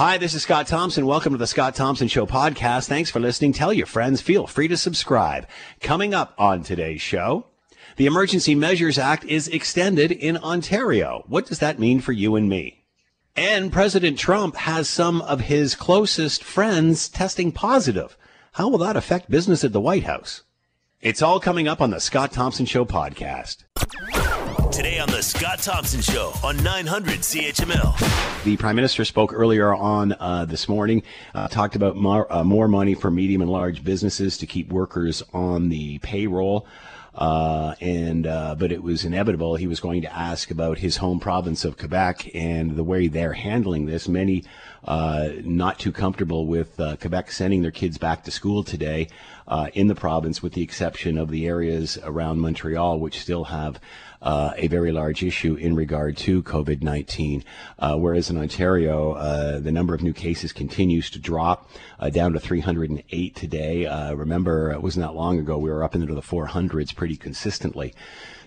[0.00, 1.04] Hi, this is Scott Thompson.
[1.04, 2.88] Welcome to the Scott Thompson Show podcast.
[2.88, 3.52] Thanks for listening.
[3.52, 4.22] Tell your friends.
[4.22, 5.46] Feel free to subscribe.
[5.82, 7.44] Coming up on today's show,
[7.96, 11.22] the Emergency Measures Act is extended in Ontario.
[11.26, 12.86] What does that mean for you and me?
[13.36, 18.16] And President Trump has some of his closest friends testing positive.
[18.52, 20.44] How will that affect business at the White House?
[21.02, 23.64] It's all coming up on the Scott Thompson Show podcast.
[24.72, 28.44] Today on the Scott Thompson Show on 900 CHML.
[28.44, 31.02] The Prime Minister spoke earlier on uh, this morning,
[31.34, 35.22] uh, talked about more, uh, more money for medium and large businesses to keep workers
[35.32, 36.66] on the payroll.
[37.14, 39.56] Uh, and uh, but it was inevitable.
[39.56, 43.32] He was going to ask about his home province of Quebec and the way they're
[43.32, 44.08] handling this.
[44.08, 44.44] Many
[44.84, 49.08] uh, not too comfortable with uh, Quebec sending their kids back to school today
[49.48, 53.80] uh, in the province, with the exception of the areas around Montreal, which still have
[54.22, 57.44] uh, a very large issue in regard to COVID 19.
[57.78, 62.32] Uh, whereas in Ontario, uh, the number of new cases continues to drop uh, down
[62.32, 63.86] to 308 today.
[63.86, 67.94] Uh, remember, it wasn't that long ago, we were up into the 400s pretty consistently.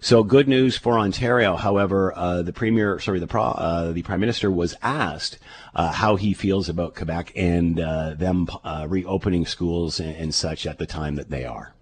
[0.03, 1.55] So good news for Ontario.
[1.55, 5.39] However, uh, the premier, sorry, the pro, uh, the prime minister was asked
[5.73, 10.67] uh, how he feels about Quebec and uh, them uh, reopening schools and, and, such
[10.67, 11.72] at the time that they are.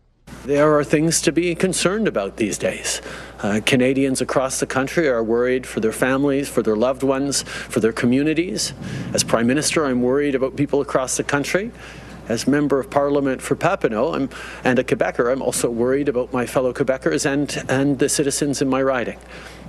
[0.46, 3.02] There are things to be concerned about these days.
[3.44, 7.80] Uh, Canadians across the country are worried for their families, for their loved ones, for
[7.80, 8.74] their communities.
[9.14, 11.72] As prime minister, I'm worried about people across the country
[12.28, 14.30] as member of parliament for Papineau I'm,
[14.64, 18.70] and a Quebecer, I'm also worried about my fellow Quebecers and, and the citizens in
[18.70, 19.20] my riding.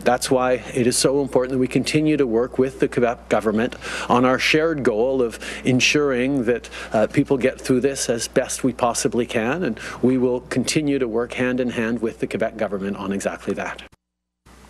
[0.01, 3.77] That's why it is so important that we continue to work with the Quebec government
[4.09, 8.73] on our shared goal of ensuring that uh, people get through this as best we
[8.73, 12.97] possibly can, and we will continue to work hand in hand with the Quebec government
[12.97, 13.92] on exactly that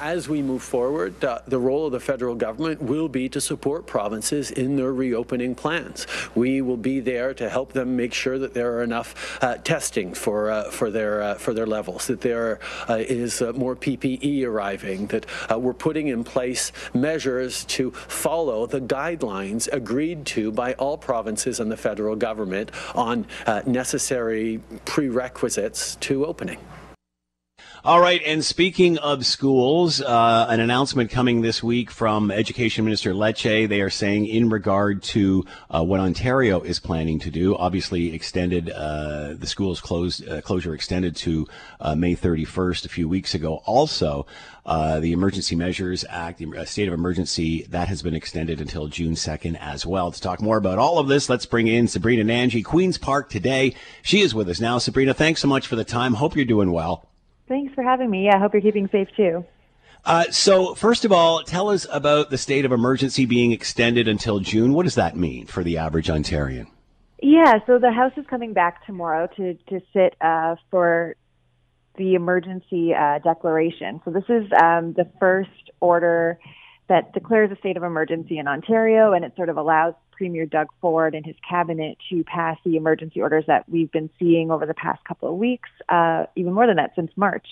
[0.02, 3.86] as we move forward, uh, the role of the federal government will be to support
[3.86, 6.08] provinces in their reopening plans.
[6.34, 10.12] We will be there to help them make sure that there are enough uh, testing
[10.12, 14.44] for uh, for their uh, for their levels, that there uh, is uh, more PPE
[14.44, 15.24] arriving, that
[15.56, 21.70] we're putting in place measures to follow the guidelines agreed to by all provinces and
[21.70, 23.26] the federal government on
[23.66, 26.58] necessary prerequisites to opening.
[27.84, 33.12] All right, and speaking of schools, uh, an announcement coming this week from Education Minister
[33.12, 33.68] Lecce.
[33.68, 38.70] They are saying in regard to uh, what Ontario is planning to do, obviously extended
[38.70, 41.48] uh, the schools closed uh, closure extended to
[41.80, 43.62] uh, May 31st a few weeks ago.
[43.66, 44.26] Also,
[44.64, 49.14] uh, the Emergency Measures Act, the state of emergency, that has been extended until June
[49.14, 50.12] 2nd as well.
[50.12, 53.74] To talk more about all of this, let's bring in Sabrina Nanji, Queens Park today.
[54.02, 54.78] She is with us now.
[54.78, 56.14] Sabrina, thanks so much for the time.
[56.14, 57.08] Hope you're doing well.
[57.52, 58.24] Thanks for having me.
[58.24, 59.44] Yeah, I hope you're keeping safe too.
[60.06, 64.40] Uh, so, first of all, tell us about the state of emergency being extended until
[64.40, 64.72] June.
[64.72, 66.68] What does that mean for the average Ontarian?
[67.20, 71.14] Yeah, so the House is coming back tomorrow to to sit uh, for
[71.98, 74.00] the emergency uh, declaration.
[74.06, 76.38] So this is um, the first order
[76.88, 80.68] that declares a state of emergency in Ontario, and it sort of allows Premier Doug
[80.80, 84.74] Ford and his cabinet to pass the emergency orders that we've been seeing over the
[84.74, 87.46] past couple of weeks, uh, even more than that since March.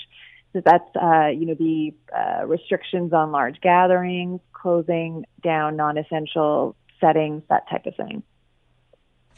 [0.53, 7.43] So that's, uh, you know, the uh, restrictions on large gatherings, closing down non-essential settings,
[7.49, 8.23] that type of thing.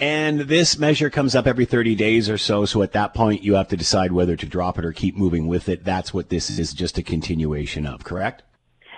[0.00, 2.64] And this measure comes up every 30 days or so.
[2.64, 5.46] So at that point, you have to decide whether to drop it or keep moving
[5.46, 5.84] with it.
[5.84, 8.42] That's what this is just a continuation of, correct?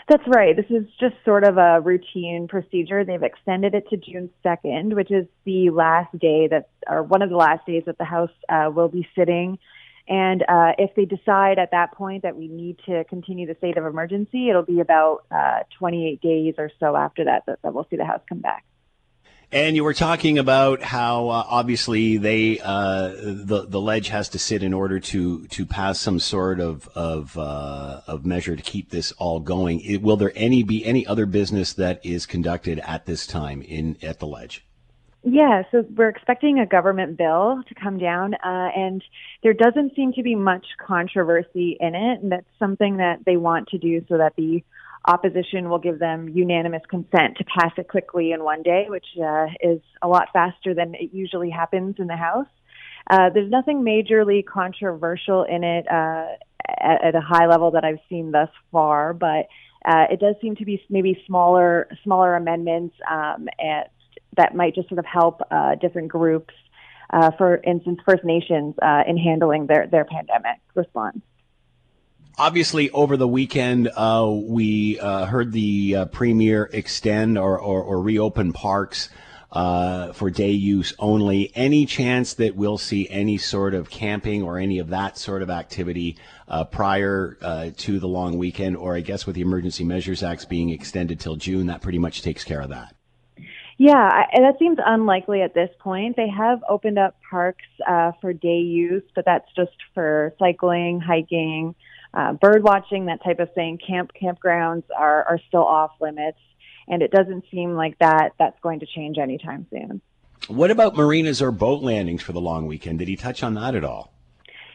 [0.06, 0.54] That's right.
[0.54, 3.04] This is just sort of a routine procedure.
[3.04, 7.31] They've extended it to June 2nd, which is the last day that, or one of
[7.31, 9.59] the last days that the House uh, will be sitting.
[10.06, 13.78] And uh, if they decide at that point that we need to continue the state
[13.78, 17.86] of emergency, it'll be about uh, 28 days or so after that, that that we'll
[17.88, 18.65] see the House come back.
[19.54, 24.38] And you were talking about how uh, obviously they uh, the the ledge has to
[24.41, 28.91] sit in order to to pass some sort of of uh, of measure to keep
[28.91, 29.78] this all going.
[29.82, 33.97] It, will there any be any other business that is conducted at this time in
[34.03, 34.66] at the ledge?
[35.22, 39.04] Yeah, so we're expecting a government bill to come down, uh, and
[39.45, 42.22] there doesn't seem to be much controversy in it.
[42.22, 44.65] And that's something that they want to do so that the
[45.06, 49.47] opposition will give them unanimous consent to pass it quickly in one day, which uh,
[49.60, 52.47] is a lot faster than it usually happens in the House.
[53.10, 56.27] Uh, there's nothing majorly controversial in it uh,
[56.68, 59.47] at, at a high level that I've seen thus far, but
[59.84, 63.92] uh, it does seem to be maybe smaller smaller amendments um, at,
[64.39, 66.54] that might just sort of help uh, different groups,
[67.10, 71.21] uh, for instance, First Nations, uh, in handling their their pandemic response
[72.39, 78.01] obviously over the weekend uh, we uh, heard the uh, premier extend or, or, or,
[78.01, 79.09] reopen parks
[79.53, 81.53] uh, for day use only.
[81.54, 85.51] Any chance that we'll see any sort of camping or any of that sort of
[85.51, 86.16] activity
[86.48, 88.77] uh, prior uh, to the long weekend?
[88.77, 92.22] Or I guess with the Emergency Measures Acts being extended till June, that pretty much
[92.22, 92.95] takes care of that.
[93.77, 96.16] Yeah, I, that seems unlikely at this point.
[96.16, 101.75] They have opened up parks uh, for day use, but that's just for cycling, hiking,
[102.15, 103.78] uh, bird watching, that type of thing.
[103.78, 106.39] Camp campgrounds are are still off limits,
[106.89, 110.01] and it doesn't seem like that that's going to change anytime soon.
[110.49, 112.99] What about marinas or boat landings for the long weekend?
[112.99, 114.13] Did he touch on that at all?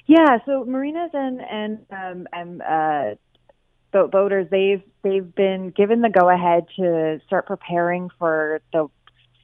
[0.08, 3.16] Yeah, so marinas and and um, and uh,
[3.92, 8.88] boat boaters they've they've been given the go ahead to start preparing for the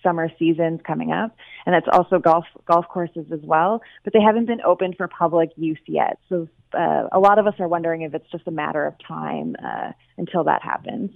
[0.05, 1.35] summer seasons coming up
[1.65, 5.49] and that's also golf golf courses as well but they haven't been open for public
[5.57, 8.85] use yet so uh, a lot of us are wondering if it's just a matter
[8.85, 11.11] of time uh, until that happens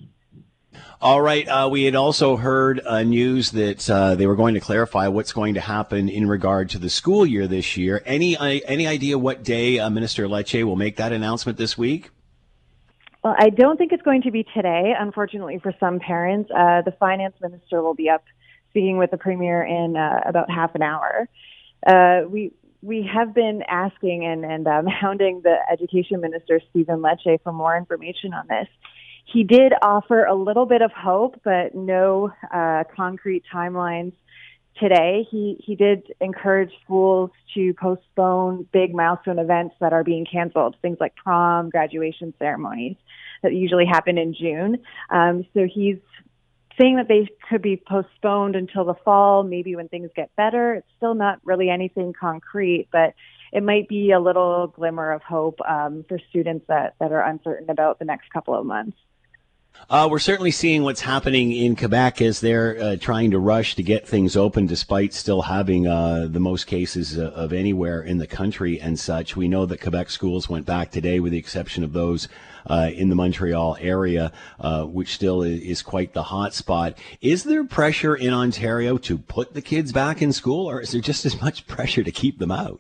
[1.02, 1.48] all right.
[1.48, 5.32] Uh, we had also heard uh, news that uh, they were going to clarify what's
[5.32, 8.04] going to happen in regard to the school year this year.
[8.06, 12.12] Any uh, any idea what day uh, Minister Lecce will make that announcement this week?
[13.24, 16.50] Well, I don't think it's going to be today, unfortunately, for some parents.
[16.52, 18.24] Uh, the finance minister will be up
[18.70, 21.28] speaking with the premier in uh, about half an hour.
[21.86, 22.52] Uh, we
[22.82, 27.76] we have been asking and, and um, hounding the education minister, Stephen Lecce, for more
[27.76, 28.68] information on this.
[29.26, 34.14] He did offer a little bit of hope, but no uh, concrete timelines
[34.80, 35.28] today.
[35.30, 40.98] He he did encourage schools to postpone big milestone events that are being canceled, things
[41.00, 42.96] like prom, graduation ceremonies
[43.44, 44.80] that usually happen in June.
[45.10, 45.98] Um, so he's
[46.80, 50.76] saying that they could be postponed until the fall, maybe when things get better.
[50.76, 53.14] It's still not really anything concrete, but
[53.52, 57.70] it might be a little glimmer of hope um, for students that, that are uncertain
[57.70, 58.98] about the next couple of months.
[59.90, 63.82] Uh, we're certainly seeing what's happening in Quebec as they're uh, trying to rush to
[63.82, 68.28] get things open, despite still having uh, the most cases uh, of anywhere in the
[68.28, 69.36] country and such.
[69.36, 72.28] We know that Quebec schools went back today, with the exception of those
[72.68, 76.96] uh, in the Montreal area, uh, which still is, is, quite the hot spot.
[77.20, 81.02] Is there pressure in Ontario to put the kids back in school, or is there
[81.02, 82.80] just as much pressure to keep them out?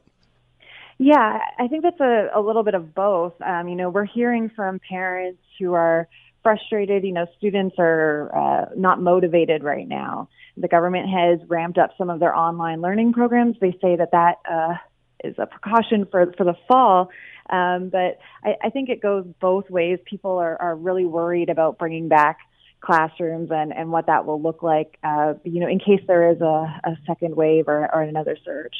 [0.99, 3.33] Yeah, I think that's a, a little bit of both.
[3.41, 6.07] Um, you know, we're hearing from parents who are
[6.43, 7.03] frustrated.
[7.03, 10.29] You know, students are uh, not motivated right now.
[10.57, 13.55] The government has ramped up some of their online learning programs.
[13.59, 14.75] They say that that uh,
[15.23, 17.09] is a precaution for for the fall.
[17.49, 19.99] Um, but I, I think it goes both ways.
[20.05, 22.39] People are, are really worried about bringing back
[22.81, 26.39] classrooms and, and what that will look like, uh, you know, in case there is
[26.41, 28.75] a, a second wave or, or another surge.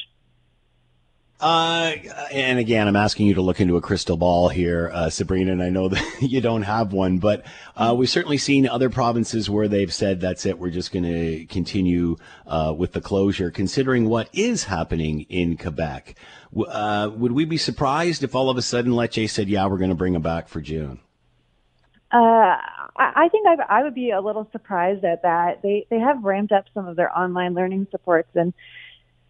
[1.40, 1.94] Uh,
[2.30, 5.62] and again, I'm asking you to look into a crystal ball here, uh, Sabrina, and
[5.62, 7.44] I know that you don't have one, but
[7.76, 11.46] uh, we've certainly seen other provinces where they've said, that's it, we're just going to
[11.46, 12.16] continue
[12.46, 16.14] uh, with the closure, considering what is happening in Quebec.
[16.68, 19.90] Uh, would we be surprised if all of a sudden Lecce said, yeah, we're going
[19.90, 21.00] to bring them back for June?
[22.12, 22.56] Uh,
[22.96, 25.62] I think I, I would be a little surprised at that.
[25.62, 28.52] They they have ramped up some of their online learning supports, and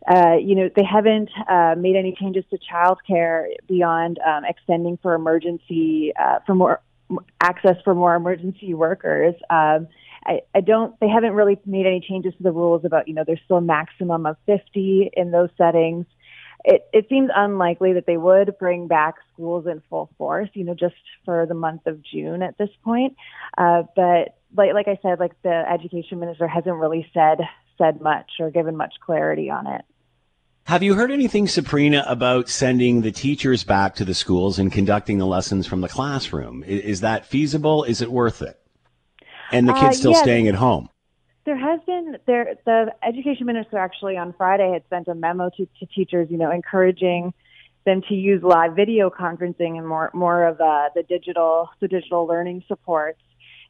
[0.08, 5.14] uh, you know, they haven't uh, made any changes to childcare beyond um, extending for
[5.14, 6.80] emergency uh, for more
[7.40, 9.34] access for more emergency workers.
[9.50, 9.88] Um,
[10.24, 10.98] I, I don't.
[11.00, 13.62] They haven't really made any changes to the rules about you know there's still a
[13.62, 16.06] maximum of 50 in those settings.
[16.62, 20.74] It, it seems unlikely that they would bring back schools in full force, you know,
[20.74, 23.16] just for the month of June at this point.
[23.56, 27.38] Uh, but like, like I said, like the education minister hasn't really said
[27.80, 29.82] said much or given much clarity on it.
[30.64, 35.18] Have you heard anything, Sabrina, about sending the teachers back to the schools and conducting
[35.18, 36.62] the lessons from the classroom?
[36.62, 37.82] Is, is that feasible?
[37.84, 38.60] Is it worth it?
[39.50, 40.88] And the kids uh, still yeah, staying at home?
[41.44, 42.54] There has been there.
[42.66, 46.52] The education minister actually on Friday had sent a memo to, to teachers, you know,
[46.52, 47.34] encouraging
[47.84, 52.26] them to use live video conferencing and more more of uh, the digital the digital
[52.26, 53.20] learning supports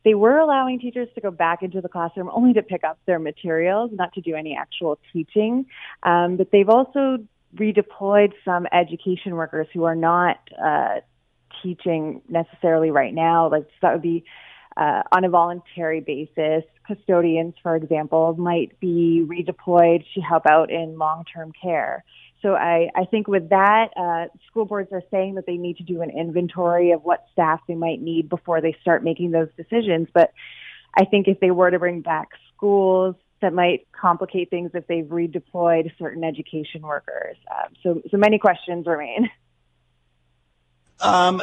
[0.04, 3.18] they were allowing teachers to go back into the classroom only to pick up their
[3.18, 5.66] materials, not to do any actual teaching.
[6.02, 7.18] Um, but they've also
[7.56, 11.00] redeployed some education workers who are not uh,
[11.62, 13.50] teaching necessarily right now.
[13.50, 14.24] Like so that would be
[14.76, 16.64] uh, on a voluntary basis.
[16.86, 22.04] Custodians, for example, might be redeployed to help out in long-term care.
[22.42, 25.82] So I, I think with that, uh, school boards are saying that they need to
[25.82, 30.08] do an inventory of what staff they might need before they start making those decisions.
[30.12, 30.32] But
[30.98, 35.04] I think if they were to bring back schools, that might complicate things if they've
[35.04, 37.36] redeployed certain education workers.
[37.50, 39.30] Um, so, so many questions remain.
[41.02, 41.40] Um,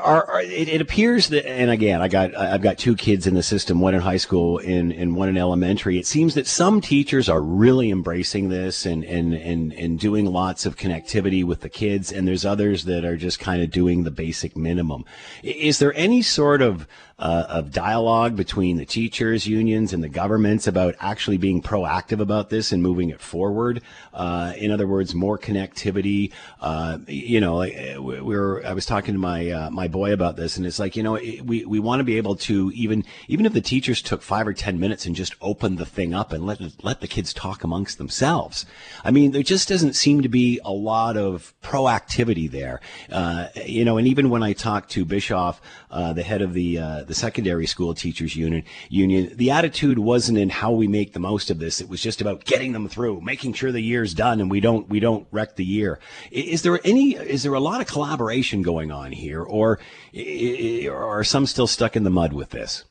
[0.00, 3.34] are, are, it, it, appears that, and again, I got I've got two kids in
[3.34, 5.96] the system, one in high school and, and one in elementary.
[5.96, 10.66] It seems that some teachers are really embracing this and, and, and, and doing lots
[10.66, 14.10] of connectivity with the kids, and there's others that are just kind of doing the
[14.10, 15.04] basic minimum.
[15.44, 16.88] Is there any sort of
[17.20, 22.50] uh, of dialogue between the teachers unions and the governments about actually being proactive about
[22.50, 23.82] this and moving it forward?
[24.12, 26.32] Uh, in other words, more connectivity.
[26.60, 30.56] Uh, you know, we were I was talking to my uh, my boy about this,
[30.56, 33.52] and it's like you know we we want to be able to even even if
[33.52, 36.60] the teachers took five or ten minutes and just opened the thing up and let
[36.82, 38.66] let the kids talk amongst themselves.
[39.04, 42.80] I mean, there just doesn't seem to be a lot of proactivity there.
[43.12, 45.60] Uh, you know, and even when I talked to Bischof,
[45.90, 50.38] uh, the head of the uh, the secondary school teachers union union, the attitude wasn't
[50.38, 51.80] in how we make the most of this.
[51.80, 54.88] It was just about getting them through, making sure the year's done, and we don't
[54.88, 55.98] we don't wreck the year.
[56.30, 59.80] Is there any is there a lot of collaboration going on here, or
[60.14, 62.84] are some still stuck in the mud with this?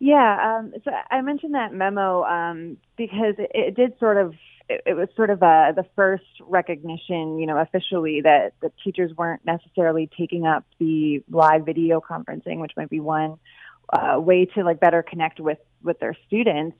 [0.00, 4.34] Yeah, um, so I mentioned that memo um, because it, it, did sort of
[4.70, 9.10] it, it was sort of a, the first recognition, you know, officially that the teachers
[9.16, 13.36] weren't necessarily taking up the live video conferencing, which might be one
[13.92, 16.76] uh, way to like better connect with with their students.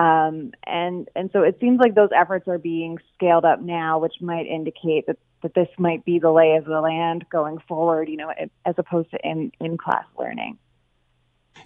[0.00, 4.14] Um, and and so it seems like those efforts are being scaled up now, which
[4.20, 8.16] might indicate that that this might be the lay of the land going forward, you
[8.16, 8.32] know,
[8.64, 10.56] as opposed to in in class learning.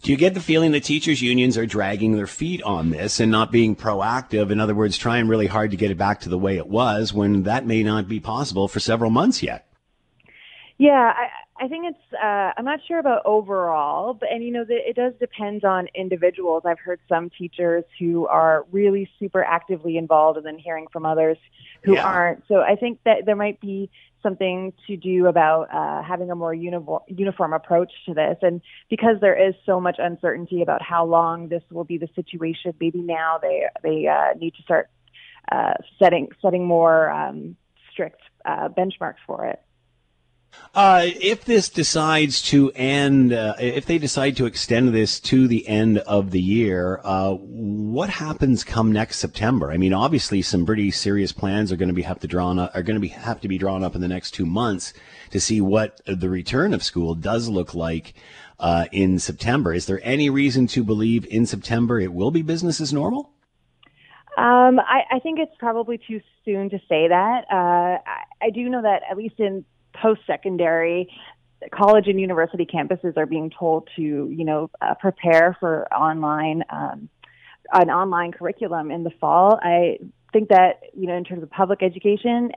[0.03, 3.33] Do you get the feeling that teachers' unions are dragging their feet on this and
[3.33, 4.51] not being proactive?
[4.51, 7.13] In other words, trying really hard to get it back to the way it was
[7.13, 9.67] when that may not be possible for several months yet?
[10.79, 12.15] Yeah, I, I think it's.
[12.15, 15.89] Uh, I'm not sure about overall, but and you know, the, it does depend on
[15.95, 16.63] individuals.
[16.65, 21.37] I've heard some teachers who are really super actively involved, and then hearing from others
[21.83, 22.07] who yeah.
[22.07, 22.45] aren't.
[22.47, 23.91] So I think that there might be
[24.23, 28.37] something to do about uh, having a more uniform, uniform approach to this.
[28.43, 28.61] And
[28.91, 33.01] because there is so much uncertainty about how long this will be the situation, maybe
[33.01, 34.91] now they they uh, need to start
[35.51, 37.57] uh, setting setting more um,
[37.93, 39.61] strict uh, benchmarks for it.
[40.75, 45.67] Uh, if this decides to end, uh, if they decide to extend this to the
[45.67, 49.73] end of the year, uh, what happens come next September?
[49.73, 52.71] I mean, obviously, some pretty serious plans are going to be have to drawn up,
[52.75, 54.93] are going to be have to be drawn up in the next two months
[55.31, 58.15] to see what the return of school does look like
[58.61, 59.73] uh, in September.
[59.73, 63.33] Is there any reason to believe in September it will be business as normal?
[64.37, 67.45] Um, I, I, think it's probably too soon to say that.
[67.51, 69.65] Uh, I, I do know that at least in
[70.03, 71.09] post secondary
[71.73, 77.09] college and university campuses are being told to, you know, uh, prepare for online um,
[77.73, 79.59] an online curriculum in the fall.
[79.63, 79.99] I
[80.33, 82.53] think that, you know, in terms of public education,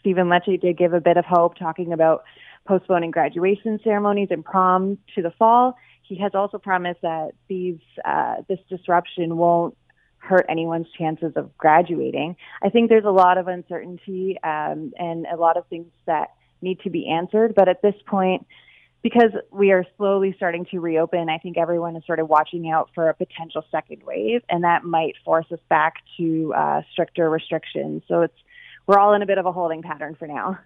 [0.00, 2.24] Stephen Lecce did give a bit of hope talking about
[2.66, 5.76] postponing graduation ceremonies and prom to the fall.
[6.02, 9.76] He has also promised that these uh, this disruption won't
[10.18, 12.36] hurt anyone's chances of graduating.
[12.62, 16.30] I think there's a lot of uncertainty um, and a lot of things that
[16.62, 17.54] need to be answered.
[17.54, 18.46] But at this point,
[19.02, 22.90] because we are slowly starting to reopen, I think everyone is sort of watching out
[22.94, 28.02] for a potential second wave, and that might force us back to uh, stricter restrictions.
[28.08, 28.34] So it's
[28.86, 30.58] we're all in a bit of a holding pattern for now.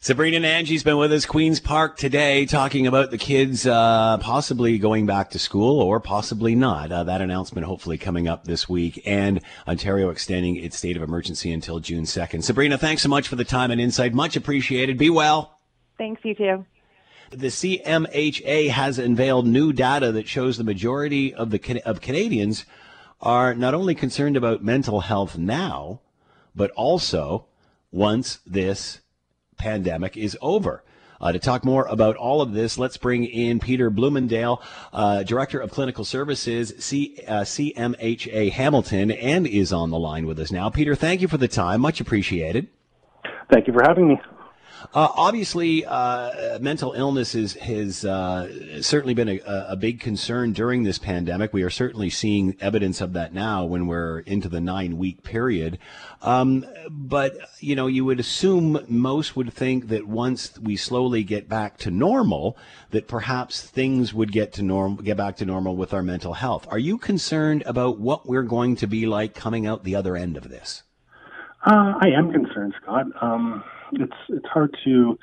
[0.00, 5.06] Sabrina Nanji's been with us, Queens Park today, talking about the kids uh, possibly going
[5.06, 6.92] back to school or possibly not.
[6.92, 11.50] Uh, that announcement hopefully coming up this week, and Ontario extending its state of emergency
[11.50, 12.44] until June 2nd.
[12.44, 14.14] Sabrina, thanks so much for the time and insight.
[14.14, 14.98] Much appreciated.
[14.98, 15.58] Be well.
[15.98, 16.64] Thanks, you too.
[17.30, 22.66] The CMHA has unveiled new data that shows the majority of the of Canadians
[23.20, 26.02] are not only concerned about mental health now,
[26.54, 27.46] but also
[27.90, 29.00] once this
[29.58, 30.82] pandemic is over.
[31.20, 34.62] Uh, to talk more about all of this, let's bring in Peter Bloemendal,
[34.92, 40.38] uh, Director of Clinical Services, C, uh, CMHA Hamilton, and is on the line with
[40.38, 40.70] us now.
[40.70, 41.80] Peter, thank you for the time.
[41.80, 42.68] Much appreciated.
[43.50, 44.20] Thank you for having me.
[44.94, 50.82] Uh, obviously, uh, mental illness is, has uh, certainly been a, a, big concern during
[50.82, 51.52] this pandemic.
[51.52, 55.78] We are certainly seeing evidence of that now when we're into the nine week period.
[56.22, 61.50] Um, but, you know, you would assume most would think that once we slowly get
[61.50, 62.56] back to normal,
[62.90, 66.66] that perhaps things would get to norm, get back to normal with our mental health.
[66.70, 70.38] Are you concerned about what we're going to be like coming out the other end
[70.38, 70.82] of this?
[71.66, 73.04] Uh, I am concerned, Scott.
[73.20, 75.18] Um, it's it's hard to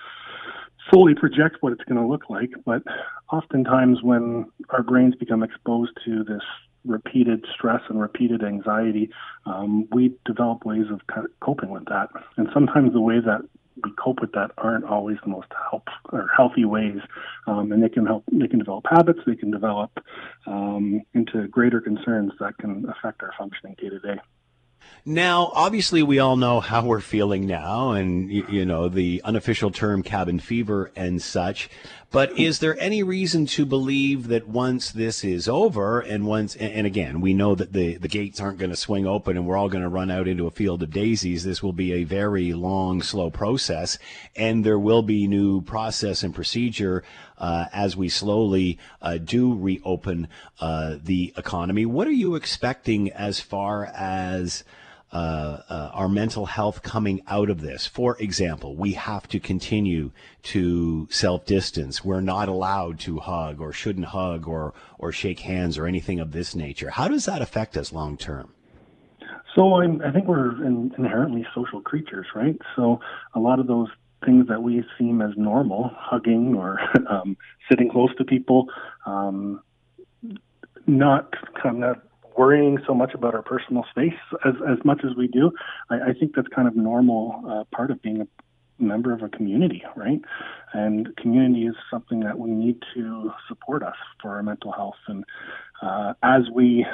[0.92, 2.84] fully project what it's going to look like, but
[3.32, 6.44] oftentimes when our brains become exposed to this
[6.86, 9.10] repeated stress and repeated anxiety,
[9.46, 11.02] um, we develop ways of
[11.40, 12.10] coping with that.
[12.38, 13.42] And sometimes the way that
[13.84, 17.00] we cope with that aren't always the most help or healthy ways,
[17.48, 18.24] um, and they can help.
[18.32, 19.20] They can develop habits.
[19.26, 19.92] They can develop
[20.48, 24.20] um, into greater concerns that can affect our functioning day to day.
[25.08, 30.02] Now, obviously, we all know how we're feeling now, and you, know the unofficial term
[30.02, 31.70] cabin fever and such.
[32.16, 36.88] But is there any reason to believe that once this is over, and once, and
[36.88, 39.68] again, we know that the the gates aren't going to swing open, and we're all
[39.68, 41.44] going to run out into a field of daisies.
[41.44, 44.00] This will be a very long, slow process,
[44.34, 47.04] and there will be new process and procedure
[47.38, 50.30] uh, as we slowly uh, do reopen
[50.62, 51.86] uh, the economy.
[51.86, 54.64] What are you expecting as far as
[55.16, 57.88] uh, uh, our mental health coming out of this.
[57.88, 60.12] For example, we have to continue
[60.44, 62.04] to self distance.
[62.04, 66.34] We're not allowed to hug or shouldn't hug or, or shake hands or anything of
[66.34, 66.90] this nature.
[66.90, 68.52] How does that affect us long term?
[69.56, 72.60] So I'm, i think we're in, inherently social creatures, right?
[72.76, 73.00] So
[73.34, 73.88] a lot of those
[74.26, 76.78] things that we seem as normal, hugging or
[77.10, 77.38] um,
[77.70, 78.68] sitting close to people,
[79.06, 79.62] um,
[80.88, 82.02] not kind of
[82.38, 84.14] worrying so much about our personal space
[84.46, 85.52] as as much as we do.
[85.90, 88.28] I, I think that's kind of normal uh, part of being a
[88.78, 90.22] member of a community, right?
[90.74, 94.98] And community is something that we need to support us for our mental health.
[95.08, 95.24] And
[95.82, 96.86] uh, as we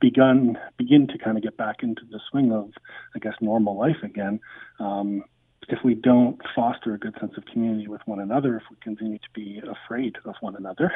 [0.00, 2.70] begun begin to kind of get back into the swing of,
[3.14, 4.40] I guess, normal life again,
[4.78, 5.24] um,
[5.68, 9.18] if we don't foster a good sense of community with one another, if we continue
[9.18, 10.92] to be afraid of one another,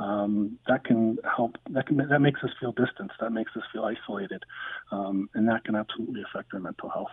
[0.00, 1.56] um, that can help.
[1.70, 3.12] That can that makes us feel distant.
[3.20, 4.42] That makes us feel isolated,
[4.90, 7.10] um, and that can absolutely affect our mental health.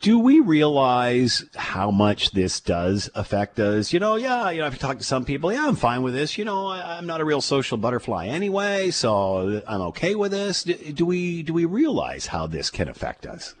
[0.00, 3.92] Do we realize how much this does affect us?
[3.92, 6.14] You know, yeah, you know, if you talk to some people, yeah, I'm fine with
[6.14, 6.36] this.
[6.36, 10.64] You know, I, am not a real social butterfly anyway, so I'm okay with this.
[10.64, 13.54] Do, do we do we realize how this can affect us?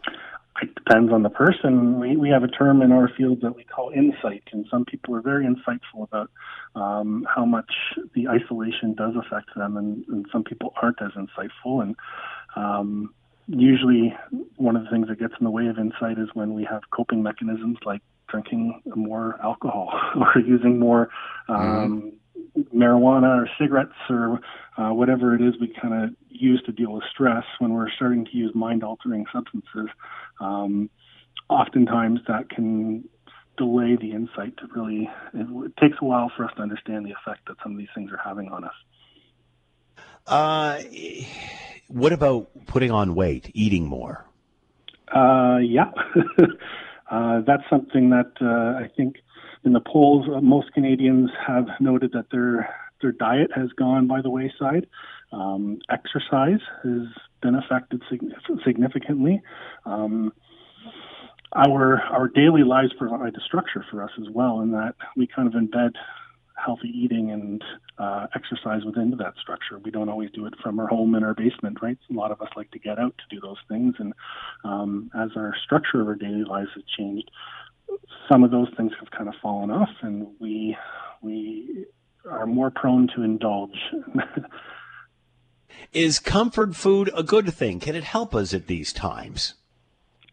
[0.60, 2.00] it depends on the person.
[2.00, 5.14] We, we have a term in our field that we call insight, and some people
[5.14, 6.30] are very insightful about
[6.74, 7.72] um, how much
[8.14, 11.82] the isolation does affect them, and, and some people aren't as insightful.
[11.82, 11.96] And
[12.56, 13.14] um,
[13.46, 14.14] usually,
[14.56, 16.82] one of the things that gets in the way of insight is when we have
[16.90, 21.08] coping mechanisms like drinking more alcohol or using more
[21.48, 22.08] um, mm-hmm
[22.74, 24.40] marijuana or cigarettes or
[24.76, 28.24] uh, whatever it is we kind of use to deal with stress when we're starting
[28.24, 29.88] to use mind altering substances
[30.40, 30.90] um,
[31.48, 33.04] oftentimes that can
[33.58, 37.46] delay the insight to really it, takes a while for us to understand the effect
[37.48, 38.74] that some of these things are having on us
[40.26, 40.80] uh,
[41.88, 44.24] what about putting on weight eating more
[45.14, 45.90] uh, yeah
[47.10, 49.16] uh, that's something that uh, i think
[49.64, 54.20] in the polls, uh, most Canadians have noted that their their diet has gone by
[54.20, 54.86] the wayside.
[55.30, 57.02] Um, exercise has
[57.42, 58.02] been affected
[58.64, 59.40] significantly.
[59.84, 60.32] Um,
[61.52, 65.48] our our daily lives provide a structure for us as well, in that we kind
[65.48, 65.92] of embed
[66.54, 67.62] healthy eating and
[67.98, 69.78] uh, exercise within that structure.
[69.78, 71.96] We don't always do it from our home in our basement, right?
[72.10, 74.12] A lot of us like to get out to do those things, and
[74.64, 77.30] um, as our structure of our daily lives has changed,
[78.28, 80.76] some of those things have kind of fallen off, and we
[81.22, 81.86] we
[82.28, 83.78] are more prone to indulge.
[85.92, 87.80] Is comfort food a good thing?
[87.80, 89.54] Can it help us at these times?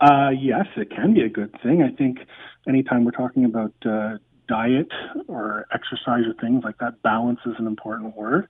[0.05, 1.81] Uh, yes, it can be a good thing.
[1.81, 2.19] I think
[2.67, 4.91] anytime we're talking about uh, diet
[5.27, 8.47] or exercise or things like that, balance is an important word.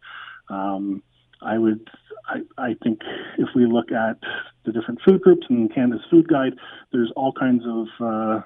[0.50, 1.02] Um,
[1.42, 1.90] I would,
[2.28, 3.00] I, I think
[3.38, 4.18] if we look at
[4.66, 6.56] the different food groups in Canada's food guide,
[6.92, 8.42] there's all kinds of uh,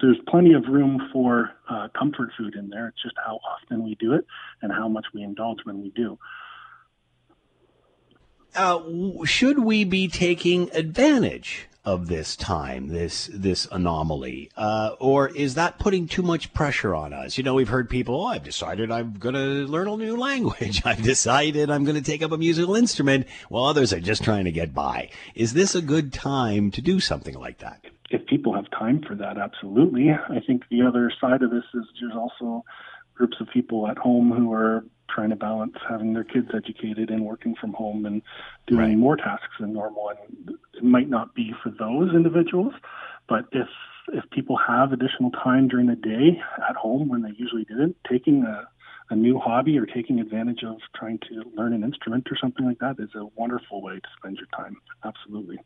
[0.00, 2.86] there's plenty of room for uh, comfort food in there.
[2.86, 4.24] It's just how often we do it
[4.62, 6.20] and how much we indulge when we do.
[8.54, 8.80] Uh,
[9.24, 15.78] should we be taking advantage of this time, this this anomaly, uh, or is that
[15.78, 17.38] putting too much pressure on us?
[17.38, 20.82] You know, we've heard people, oh, I've decided I'm going to learn a new language.
[20.84, 24.44] I've decided I'm going to take up a musical instrument, while others are just trying
[24.44, 25.10] to get by.
[25.34, 27.84] Is this a good time to do something like that?
[28.10, 30.10] if people have time for that, absolutely.
[30.10, 32.64] I think the other side of this is there's also
[33.14, 37.24] groups of people at home who are trying to balance having their kids educated and
[37.24, 38.22] working from home and
[38.66, 38.96] doing right.
[38.96, 40.10] more tasks than normal.
[40.10, 42.74] And it might not be for those individuals,
[43.28, 43.68] but if
[44.12, 48.44] if people have additional time during the day at home when they usually didn't, taking
[48.44, 48.68] a
[49.10, 52.78] a new hobby or taking advantage of trying to learn an instrument or something like
[52.78, 54.76] that is a wonderful way to spend your time.
[55.04, 55.58] Absolutely.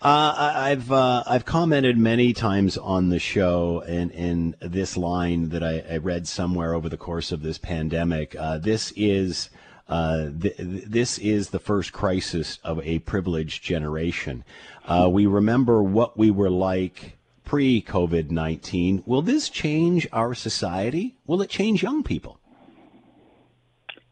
[0.00, 5.64] Uh, I've uh, I've commented many times on the show in in this line that
[5.64, 8.36] I, I read somewhere over the course of this pandemic.
[8.36, 9.50] Uh, this is.
[9.88, 14.44] Uh, th- this is the first crisis of a privileged generation.
[14.84, 19.02] Uh, we remember what we were like pre COVID 19.
[19.06, 21.16] Will this change our society?
[21.26, 22.38] Will it change young people?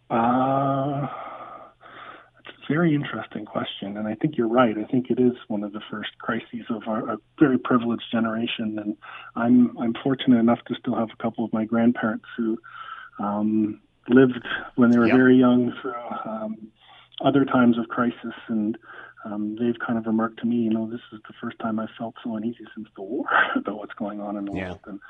[0.09, 1.07] Uh,
[2.69, 4.77] very interesting question, and I think you're right.
[4.77, 8.79] I think it is one of the first crises of our, a very privileged generation,
[8.79, 8.97] and
[9.35, 12.59] I'm I'm fortunate enough to still have a couple of my grandparents who
[13.19, 15.17] um, lived when they were yep.
[15.17, 16.69] very young through um,
[17.25, 18.79] other times of crisis, and
[19.25, 21.89] um, they've kind of remarked to me, you know, this is the first time I've
[21.99, 23.25] felt so uneasy since the war
[23.57, 24.69] about what's going on in the yeah.
[24.69, 25.01] world, and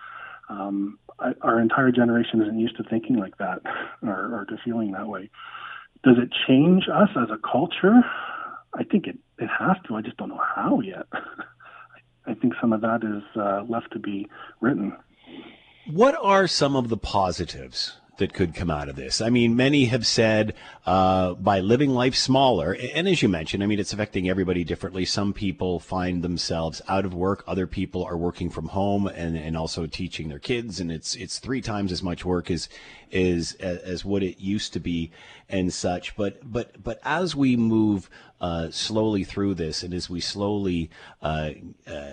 [0.48, 3.60] um, I, our entire generation isn't used to thinking like that
[4.02, 5.30] or, or to feeling that way.
[6.02, 8.04] Does it change us as a culture?
[8.74, 9.96] I think it, it has to.
[9.96, 11.06] I just don't know how yet.
[12.26, 14.28] I think some of that is uh, left to be
[14.60, 14.96] written.
[15.90, 19.20] What are some of the positives that could come out of this.
[19.20, 20.54] I mean, many have said
[20.86, 25.04] uh, by living life smaller, and as you mentioned, I mean, it's affecting everybody differently.
[25.04, 27.44] Some people find themselves out of work.
[27.46, 31.38] Other people are working from home and, and also teaching their kids, and it's it's
[31.38, 32.68] three times as much work as
[33.10, 35.12] is as what it used to be
[35.48, 36.16] and such.
[36.16, 40.90] But but but as we move uh, slowly through this, and as we slowly
[41.22, 41.50] uh,
[41.86, 42.12] uh,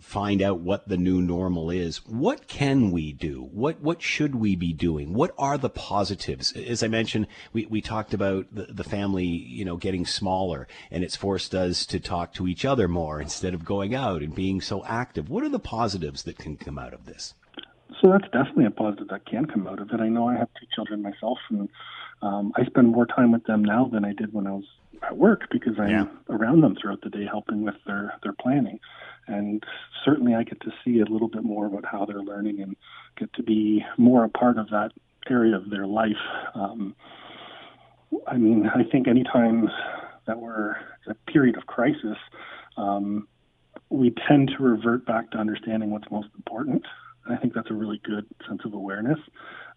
[0.00, 3.42] find out what the new normal is, what can we do?
[3.52, 5.12] What what should we be doing?
[5.12, 6.52] What are the positives?
[6.52, 11.04] As I mentioned, we, we talked about the, the family, you know, getting smaller, and
[11.04, 14.60] it's forced us to talk to each other more instead of going out and being
[14.60, 15.28] so active.
[15.28, 17.34] What are the positives that can come out of this?
[18.00, 20.00] So that's definitely a positive that can come out of it.
[20.00, 21.68] I know I have two children myself, and
[22.24, 24.64] um, I spend more time with them now than I did when I was
[25.02, 26.06] at work because I'm yeah.
[26.30, 28.80] around them throughout the day, helping with their their planning.
[29.26, 29.62] And
[30.04, 32.76] certainly, I get to see a little bit more about how they're learning and
[33.18, 34.92] get to be more a part of that
[35.28, 36.12] area of their life.
[36.54, 36.94] Um,
[38.26, 39.68] I mean, I think any anytime
[40.26, 42.16] that we're in a period of crisis,
[42.78, 43.28] um,
[43.90, 46.86] we tend to revert back to understanding what's most important.
[47.28, 49.18] I think that's a really good sense of awareness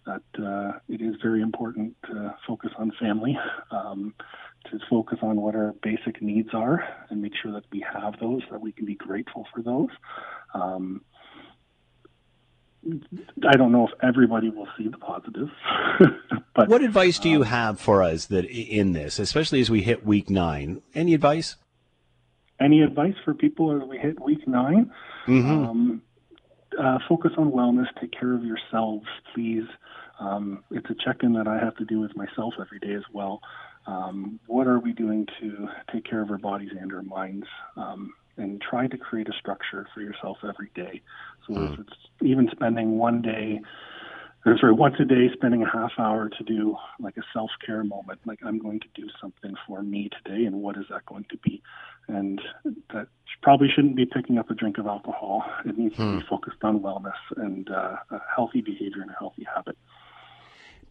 [0.08, 3.38] that uh, it is very important to focus on family,
[3.72, 4.14] um,
[4.72, 8.42] to focus on what our basic needs are, and make sure that we have those,
[8.50, 9.90] that we can be grateful for those.
[10.54, 11.02] Um,
[13.48, 15.52] I don't know if everybody will see the positives.
[16.56, 19.82] but what advice do you um, have for us that in this, especially as we
[19.82, 20.82] hit week nine?
[20.96, 21.58] Any advice?
[22.60, 24.92] Any advice for people as we hit week 9
[25.28, 25.52] mm-hmm.
[25.52, 26.02] um,
[26.78, 27.88] uh, focus on wellness.
[28.00, 29.66] Take care of yourselves, please.
[30.20, 33.42] Um, it's a check-in that I have to do with myself every day as well.
[33.86, 37.48] Um, what are we doing to take care of our bodies and our minds?
[37.76, 41.02] Um, and try to create a structure for yourself every day.
[41.48, 41.74] So mm.
[41.74, 43.60] if it's even spending one day,
[44.48, 47.84] or sorry, once a day, spending a half hour to do like a self care
[47.84, 51.26] moment, like I'm going to do something for me today, and what is that going
[51.30, 51.62] to be?
[52.08, 52.42] And
[52.94, 53.08] that
[53.42, 55.44] probably shouldn't be picking up a drink of alcohol.
[55.66, 55.98] It needs mm.
[55.98, 56.30] to be hmm.
[56.30, 59.78] focused on wellness and uh, a healthy behavior and a healthy habit.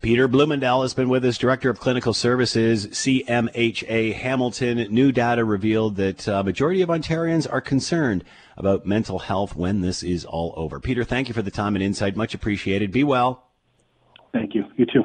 [0.02, 4.76] Peter Bloemendal has been with us, Director of Clinical Services, CMHA Hamilton.
[4.90, 8.22] New data revealed that a uh, majority of Ontarians are concerned
[8.58, 10.80] about mental health when this is all over.
[10.80, 12.14] Peter, thank you for the time and insight.
[12.14, 12.92] Much appreciated.
[12.92, 13.45] Be well.
[14.36, 14.66] Thank you.
[14.76, 15.04] You too.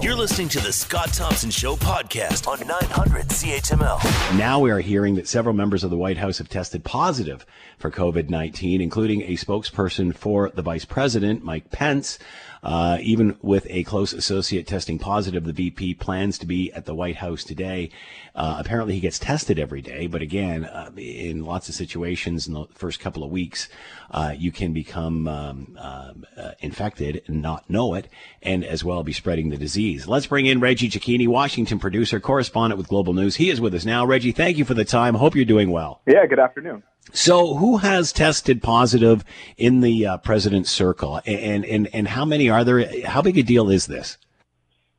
[0.00, 4.38] You're listening to the Scott Thompson Show podcast on 900 CHML.
[4.38, 7.44] Now we are hearing that several members of the White House have tested positive
[7.78, 12.20] for COVID 19, including a spokesperson for the vice president, Mike Pence.
[12.62, 16.94] Uh, even with a close associate testing positive, the VP plans to be at the
[16.94, 17.90] White House today.
[18.34, 22.54] Uh, apparently, he gets tested every day, but again, uh, in lots of situations in
[22.54, 23.68] the first couple of weeks,
[24.10, 28.08] uh, you can become um, um, uh, infected and not know it,
[28.42, 30.06] and as well be spreading the disease.
[30.06, 33.36] Let's bring in Reggie Cecchini, Washington producer, correspondent with Global News.
[33.36, 34.04] He is with us now.
[34.04, 35.14] Reggie, thank you for the time.
[35.14, 36.02] Hope you're doing well.
[36.06, 36.82] Yeah, good afternoon.
[37.12, 39.24] So, who has tested positive
[39.56, 43.04] in the uh, president's circle, and, and and how many are there?
[43.04, 44.16] How big a deal is this?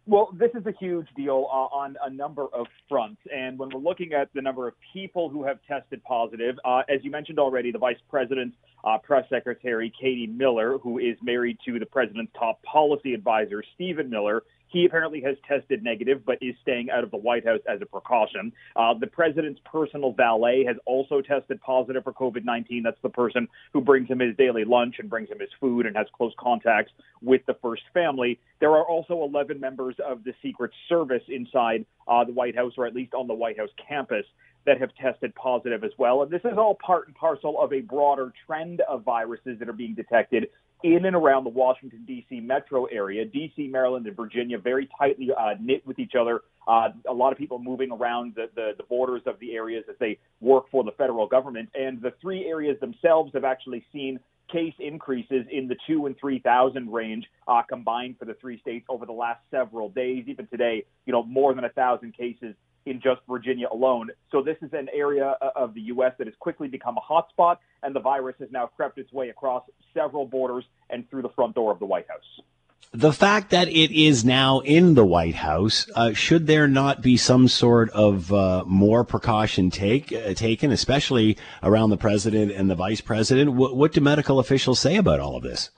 [0.08, 3.22] Well, this is a huge deal uh, on a number of fronts.
[3.34, 7.04] And when we're looking at the number of people who have tested positive, uh, as
[7.04, 11.78] you mentioned already, the vice president's uh, press secretary, Katie Miller, who is married to
[11.78, 16.89] the president's top policy advisor, Stephen Miller, he apparently has tested negative, but is staying
[16.89, 18.53] out of the White House as a precaution.
[18.75, 22.84] Uh, the president's personal valet has also tested positive for COVID 19.
[22.84, 25.95] That's the person who brings him his daily lunch and brings him his food and
[25.95, 28.39] has close contacts with the first family.
[28.60, 32.86] There are also 11 members of the Secret Service inside uh, the White House, or
[32.86, 34.25] at least on the White House campus,
[34.65, 36.21] that have tested positive as well.
[36.21, 39.73] And this is all part and parcel of a broader trend of viruses that are
[39.73, 40.47] being detected
[40.84, 42.39] in and around the Washington, D.C.
[42.39, 43.26] metro area.
[43.26, 46.41] D.C., Maryland, and Virginia very tightly uh, knit with each other.
[46.67, 49.96] Uh, a lot of people moving around the, the, the borders of the areas as
[50.00, 51.70] they work for the federal government.
[51.74, 54.20] And the three areas themselves have actually seen
[54.52, 59.06] case increases in the two and 3,000 range uh, combined for the three states over
[59.06, 60.26] the last several days.
[60.28, 64.10] Even today, you know, more than a thousand cases in just Virginia alone.
[64.32, 66.13] So this is an area uh, of the U.S.
[66.17, 69.63] that has quickly become a hotspot, and the virus has now crept its way across
[69.94, 72.46] several borders and through the front door of the White House.
[72.94, 77.15] The fact that it is now in the White House, uh, should there not be
[77.15, 82.76] some sort of uh, more precaution take uh, taken, especially around the president and the
[82.76, 83.52] vice president?
[83.52, 85.70] W- what do medical officials say about all of this?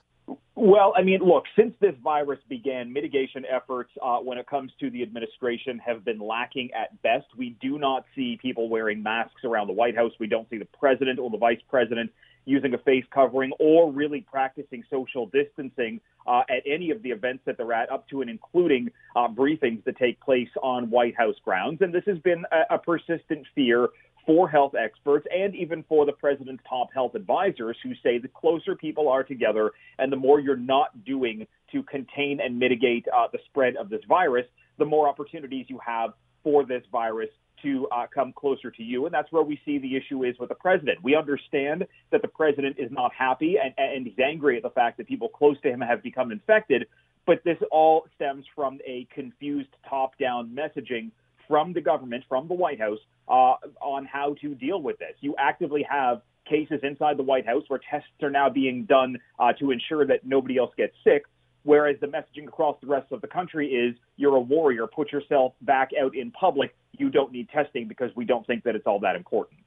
[0.56, 4.88] Well, I mean, look, since this virus began, mitigation efforts uh, when it comes to
[4.88, 7.26] the administration have been lacking at best.
[7.36, 10.12] We do not see people wearing masks around the White House.
[10.20, 12.12] We don't see the president or the vice president
[12.44, 17.42] using a face covering or really practicing social distancing uh, at any of the events
[17.46, 21.36] that they're at, up to and including uh, briefings that take place on White House
[21.44, 21.80] grounds.
[21.80, 23.88] And this has been a, a persistent fear
[24.26, 28.74] for health experts and even for the president's top health advisors who say the closer
[28.74, 33.38] people are together and the more you're not doing to contain and mitigate uh, the
[33.46, 34.46] spread of this virus,
[34.78, 36.10] the more opportunities you have
[36.42, 37.30] for this virus
[37.62, 39.06] to uh, come closer to you.
[39.06, 41.02] And that's where we see the issue is with the president.
[41.02, 44.98] We understand that the president is not happy and, and he's angry at the fact
[44.98, 46.86] that people close to him have become infected.
[47.26, 51.10] But this all stems from a confused top down messaging
[51.48, 55.14] from the government, from the White House, uh, on how to deal with this.
[55.20, 59.52] You actively have cases inside the White House where tests are now being done uh,
[59.54, 61.24] to ensure that nobody else gets sick.
[61.62, 65.54] Whereas the messaging across the rest of the country is you're a warrior, put yourself
[65.62, 66.74] back out in public.
[66.92, 69.60] You don't need testing because we don't think that it's all that important.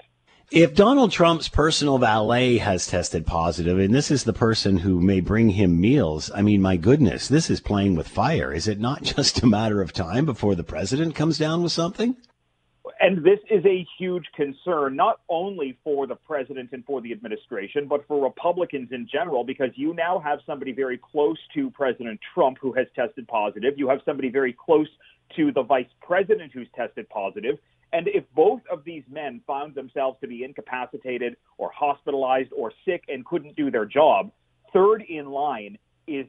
[0.51, 5.19] If Donald Trump's personal valet has tested positive, and this is the person who may
[5.19, 8.53] bring him meals, I mean, my goodness, this is playing with fire.
[8.53, 12.15] Is it not just a matter of time before the president comes down with something?
[12.99, 17.87] And this is a huge concern, not only for the president and for the administration,
[17.87, 22.57] but for Republicans in general, because you now have somebody very close to President Trump
[22.59, 23.75] who has tested positive.
[23.77, 24.87] You have somebody very close
[25.35, 27.57] to the vice president who's tested positive.
[27.93, 33.03] And if both of these men found themselves to be incapacitated or hospitalized or sick
[33.07, 34.31] and couldn't do their job,
[34.73, 36.25] third in line is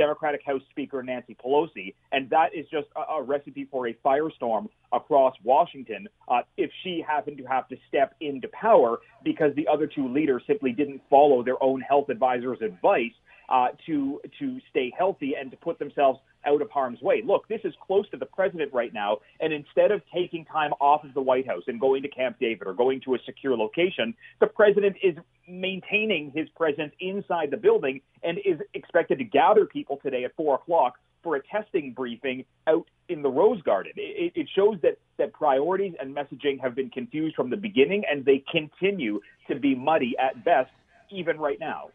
[0.00, 4.66] Democratic House Speaker Nancy Pelosi, and that is just a, a recipe for a firestorm
[4.92, 9.86] across Washington uh, if she happened to have to step into power because the other
[9.86, 13.12] two leaders simply didn't follow their own health advisors' advice
[13.50, 17.22] uh, to to stay healthy and to put themselves out of harm's way.
[17.24, 21.04] Look, this is close to the president right now, and instead of taking time off
[21.04, 24.14] of the White House and going to Camp David or going to a secure location,
[24.40, 25.16] the president is
[25.48, 30.54] maintaining his presence inside the building and is expected to gather people today at four
[30.54, 33.92] o'clock for a testing briefing out in the Rose Garden.
[33.96, 38.24] It, it, shows that, that priorities and messaging have been confused from the beginning, and
[38.24, 40.70] they continue to be muddy at best,
[41.10, 41.90] even right now.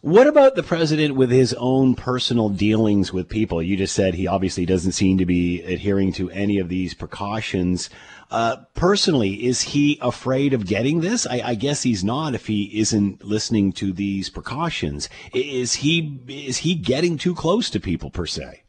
[0.00, 3.60] What about the president with his own personal dealings with people?
[3.60, 7.90] You just said he obviously doesn't seem to be adhering to any of these precautions.
[8.30, 11.26] Uh, personally, is he afraid of getting this?
[11.26, 15.08] I, I, guess he's not if he isn't listening to these precautions.
[15.34, 18.62] Is he is he getting too close to people per se?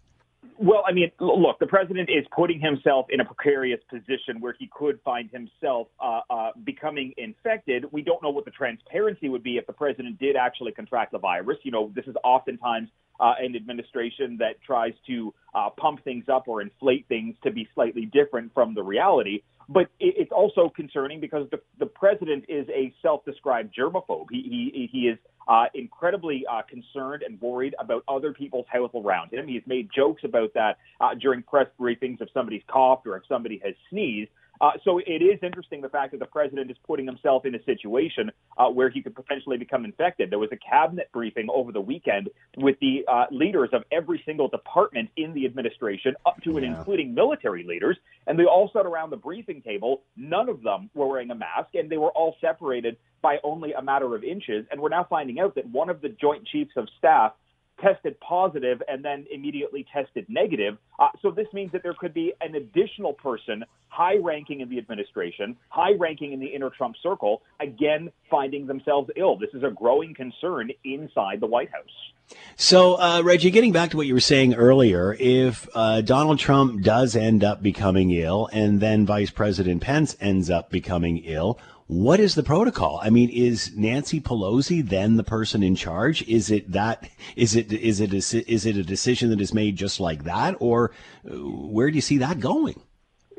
[0.62, 4.70] Well, I mean, look, the president is putting himself in a precarious position where he
[4.74, 7.86] could find himself uh, uh, becoming infected.
[7.94, 11.18] We don't know what the transparency would be if the president did actually contract the
[11.18, 11.60] virus.
[11.64, 12.90] You know, this is oftentimes
[13.22, 17.66] uh, an administration that tries to uh, pump things up or inflate things to be
[17.74, 19.44] slightly different from the reality.
[19.72, 24.26] But it, it's also concerning because the, the president is a self-described germaphobe.
[24.32, 29.32] He, he, he is uh, incredibly uh, concerned and worried about other people's health around
[29.32, 29.48] him.
[29.48, 33.62] He's made jokes about that uh, during press briefings if somebody's coughed or if somebody
[33.64, 34.32] has sneezed.
[34.62, 37.64] Uh, so it is interesting the fact that the president is putting himself in a
[37.64, 40.30] situation uh, where he could potentially become infected.
[40.30, 44.50] There was a cabinet briefing over the weekend with the uh, leaders of every single
[44.50, 46.58] department in the administration, up to yeah.
[46.58, 50.02] and including military leaders, and they all sat around the briefing table.
[50.18, 53.82] None of them were wearing a mask, and they were all separated by only a
[53.82, 54.66] matter of inches.
[54.72, 57.34] And we're now finding out that one of the Joint Chiefs of Staff
[57.82, 60.78] tested positive and then immediately tested negative.
[61.00, 64.78] Uh, so this means that there could be an additional person, high ranking in the
[64.78, 69.38] administration, high ranking in the inner Trump circle, again finding themselves ill.
[69.38, 72.38] This is a growing concern inside the White House.
[72.56, 76.84] So, uh, Reggie, getting back to what you were saying earlier, if uh, Donald Trump
[76.84, 81.58] does end up becoming ill and then Vice President Pence ends up becoming ill,
[81.90, 83.00] what is the protocol?
[83.02, 86.22] I mean, is Nancy Pelosi then the person in charge?
[86.28, 87.10] Is it that?
[87.36, 90.56] Is it is it a, is it a decision that is made just like that,
[90.60, 90.92] or
[91.26, 92.80] uh, where do you see that going?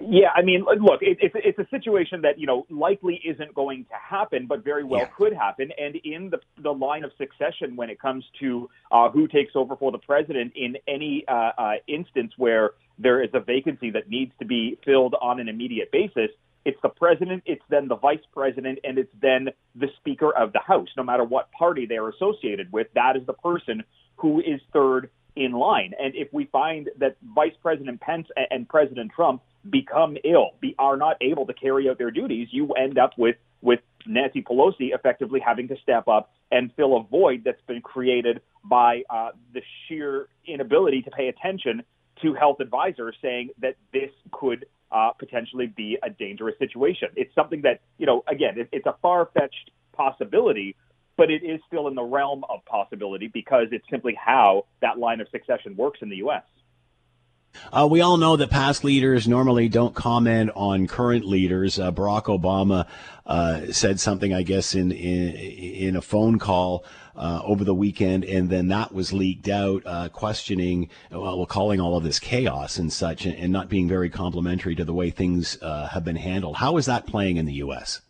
[0.01, 3.85] Yeah, I mean, look, it, it's it's a situation that you know likely isn't going
[3.85, 5.09] to happen, but very well yeah.
[5.17, 5.71] could happen.
[5.79, 9.77] And in the the line of succession, when it comes to uh, who takes over
[9.77, 14.33] for the president in any uh, uh, instance where there is a vacancy that needs
[14.41, 16.31] to be filled on an immediate basis,
[16.65, 20.61] it's the president, it's then the vice president, and it's then the Speaker of the
[20.61, 20.89] House.
[20.97, 23.83] No matter what party they are associated with, that is the person
[24.17, 25.93] who is third in line.
[25.99, 30.97] And if we find that Vice President Pence and President Trump become ill, be, are
[30.97, 35.41] not able to carry out their duties, you end up with with Nancy Pelosi effectively
[35.41, 40.29] having to step up and fill a void that's been created by uh, the sheer
[40.47, 41.83] inability to pay attention
[42.23, 47.09] to health advisors saying that this could uh, potentially be a dangerous situation.
[47.17, 50.77] It's something that, you know, again, it, it's a far fetched possibility,
[51.17, 55.21] but it is still in the realm of possibility because it's simply how that line
[55.21, 56.43] of succession works in the U.S.
[57.73, 61.79] Uh, we all know that past leaders normally don't comment on current leaders.
[61.79, 62.87] Uh, Barack Obama
[63.27, 66.85] uh, said something, I guess, in in, in a phone call
[67.21, 71.97] uh, over the weekend, and then that was leaked out, uh, questioning, well, calling all
[71.97, 75.59] of this chaos and such, and, and not being very complimentary to the way things
[75.61, 76.57] uh, have been handled.
[76.57, 78.01] How is that playing in the U.S.?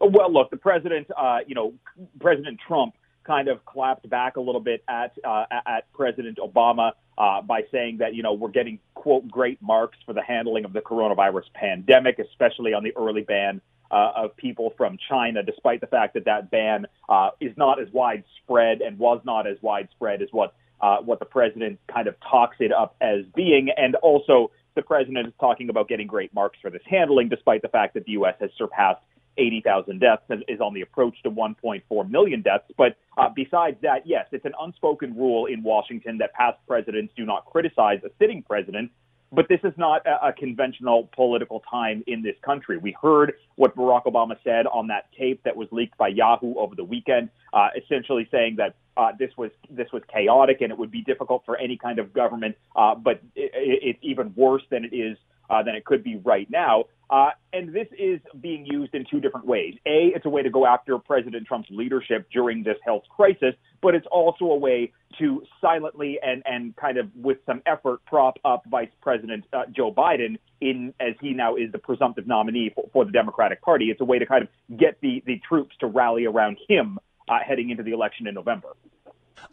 [0.00, 1.74] Well, look, the president, uh, you know,
[2.18, 7.42] President Trump kind of clapped back a little bit at uh, at President Obama uh,
[7.42, 10.80] by saying that you know we're getting quote great marks for the handling of the
[10.80, 16.14] coronavirus pandemic, especially on the early ban uh, of people from China, despite the fact
[16.14, 20.54] that that ban uh, is not as widespread and was not as widespread as what
[20.80, 25.26] uh, what the president kind of talks it up as being, and also the president
[25.26, 28.34] is talking about getting great marks for this handling, despite the fact that the U.S.
[28.40, 29.00] has surpassed
[29.38, 32.64] 80,000 deaths and is on the approach to 1.4 million deaths.
[32.76, 37.24] But uh, besides that, yes, it's an unspoken rule in Washington that past presidents do
[37.24, 38.90] not criticize a sitting president.
[39.30, 42.78] But this is not a, a conventional political time in this country.
[42.78, 46.74] We heard what Barack Obama said on that tape that was leaked by Yahoo over
[46.74, 50.90] the weekend, uh, essentially saying that uh, this was this was chaotic and it would
[50.90, 54.84] be difficult for any kind of government, uh, but it, it, it's even worse than
[54.84, 55.16] it is
[55.50, 56.84] uh, than it could be right now.
[57.10, 59.74] Uh, and this is being used in two different ways.
[59.86, 63.94] A, it's a way to go after President Trump's leadership during this health crisis, but
[63.94, 68.62] it's also a way to silently and, and kind of with some effort prop up
[68.70, 73.04] Vice President uh, Joe Biden in as he now is the presumptive nominee for, for,
[73.04, 73.86] the Democratic Party.
[73.86, 77.38] It's a way to kind of get the, the troops to rally around him uh,
[77.46, 78.68] heading into the election in November.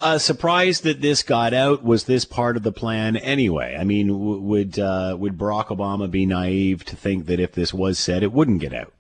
[0.02, 1.84] Uh, surprised that this got out.
[1.84, 3.78] Was this part of the plan anyway?
[3.80, 7.74] I mean, w- would uh, would Barack Obama be naive to think that if this
[7.74, 8.94] was said, it wouldn't get out?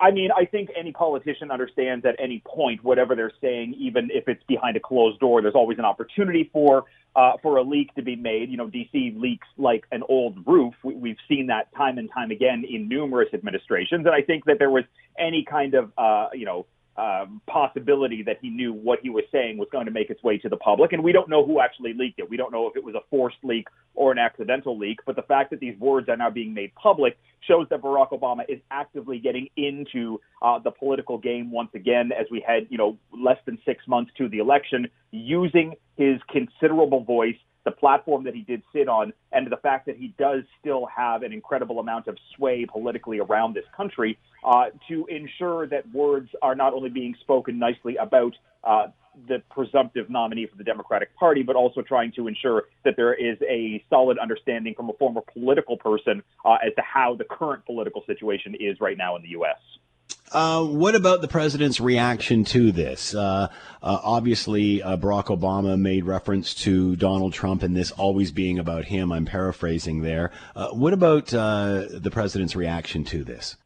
[0.00, 4.28] I mean, I think any politician understands at any point whatever they're saying, even if
[4.28, 6.84] it's behind a closed door, there's always an opportunity for
[7.16, 8.50] uh, for a leak to be made.
[8.50, 10.74] You know, DC leaks like an old roof.
[10.84, 14.58] We, we've seen that time and time again in numerous administrations, and I think that
[14.58, 14.84] there was
[15.18, 19.58] any kind of uh, you know um, possibility that he knew what he was saying
[19.58, 20.92] was going to make its way to the public.
[20.92, 22.28] And we don't know who actually leaked it.
[22.28, 24.98] We don't know if it was a forced leak or an accidental leak.
[25.06, 28.42] But the fact that these words are now being made public shows that Barack Obama
[28.48, 32.98] is actively getting into uh, the political game once again as we head, you know,
[33.12, 38.42] less than six months to the election, using his considerable voice the platform that he
[38.42, 42.16] did sit on and the fact that he does still have an incredible amount of
[42.36, 47.58] sway politically around this country uh, to ensure that words are not only being spoken
[47.58, 48.32] nicely about
[48.64, 48.86] uh,
[49.28, 53.36] the presumptive nominee for the Democratic Party, but also trying to ensure that there is
[53.48, 58.02] a solid understanding from a former political person uh, as to how the current political
[58.06, 59.58] situation is right now in the U.S.
[60.32, 63.14] Uh, what about the president's reaction to this?
[63.14, 63.48] Uh,
[63.82, 68.84] uh, obviously, uh, Barack Obama made reference to Donald Trump and this always being about
[68.84, 69.10] him.
[69.10, 70.30] I'm paraphrasing there.
[70.54, 73.56] Uh, what about the president's reaction to this?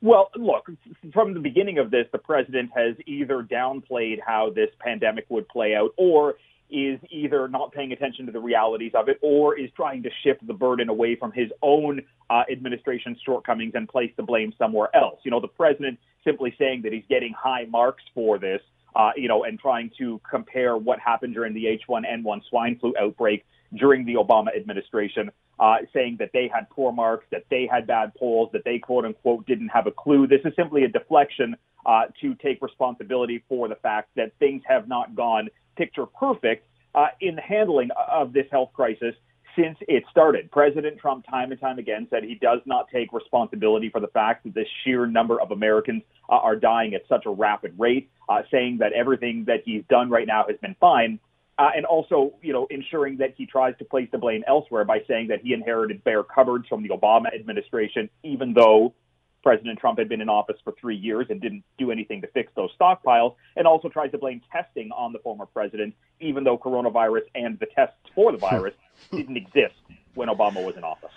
[0.00, 0.70] Well, look,
[1.12, 5.74] from the beginning of this, the president has either downplayed how this pandemic would play
[5.74, 6.36] out or
[6.70, 10.46] is either not paying attention to the realities of it or is trying to shift
[10.46, 12.00] the burden away from his own
[12.30, 15.18] uh, administration's shortcomings and place the blame somewhere else.
[15.24, 18.60] You know, the president simply saying that he's getting high marks for this,
[18.94, 23.44] uh, you know, and trying to compare what happened during the H1N1 swine flu outbreak
[23.74, 25.30] during the Obama administration,
[25.60, 29.04] uh, saying that they had poor marks, that they had bad polls, that they quote
[29.04, 30.26] unquote didn't have a clue.
[30.26, 34.88] This is simply a deflection uh, to take responsibility for the fact that things have
[34.88, 35.48] not gone
[35.78, 39.14] picture perfect uh, in the handling of this health crisis
[39.56, 40.50] since it started.
[40.50, 44.44] President Trump, time and time again, said he does not take responsibility for the fact
[44.44, 48.42] that the sheer number of Americans uh, are dying at such a rapid rate, uh,
[48.50, 51.18] saying that everything that he's done right now has been fine.
[51.58, 55.00] Uh, and also, you know, ensuring that he tries to place the blame elsewhere by
[55.08, 58.94] saying that he inherited bare cupboards from the Obama administration, even though
[59.42, 62.52] President Trump had been in office for three years and didn't do anything to fix
[62.56, 67.22] those stockpiles, and also tries to blame testing on the former president, even though coronavirus
[67.34, 68.74] and the tests for the virus
[69.10, 69.74] didn't exist
[70.14, 71.10] when Obama was in office.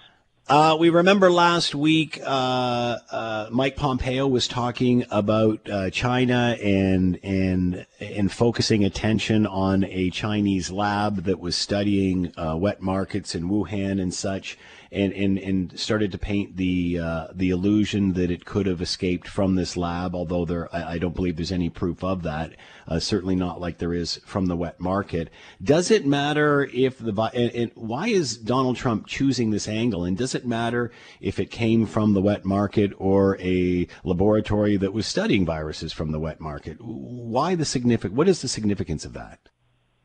[0.48, 7.20] Uh, we remember last week uh, uh, Mike Pompeo was talking about uh, China and
[7.24, 13.50] and and focusing attention on a Chinese lab that was studying uh, wet markets in
[13.50, 14.58] Wuhan and such
[14.92, 19.28] and, and, and started to paint the uh, the illusion that it could have escaped
[19.28, 22.56] from this lab, although there I, I don't believe there's any proof of that.
[22.88, 25.30] Uh, certainly not like there is from the wet market.
[25.64, 30.04] Does it matter if the and, and why is Donald Trump choosing this angle?
[30.04, 34.94] And does it matter if it came from the wet market or a laboratory that
[34.94, 36.78] was studying viruses from the wet market?
[36.82, 38.14] Why the significant?
[38.14, 39.40] What is the significance of that?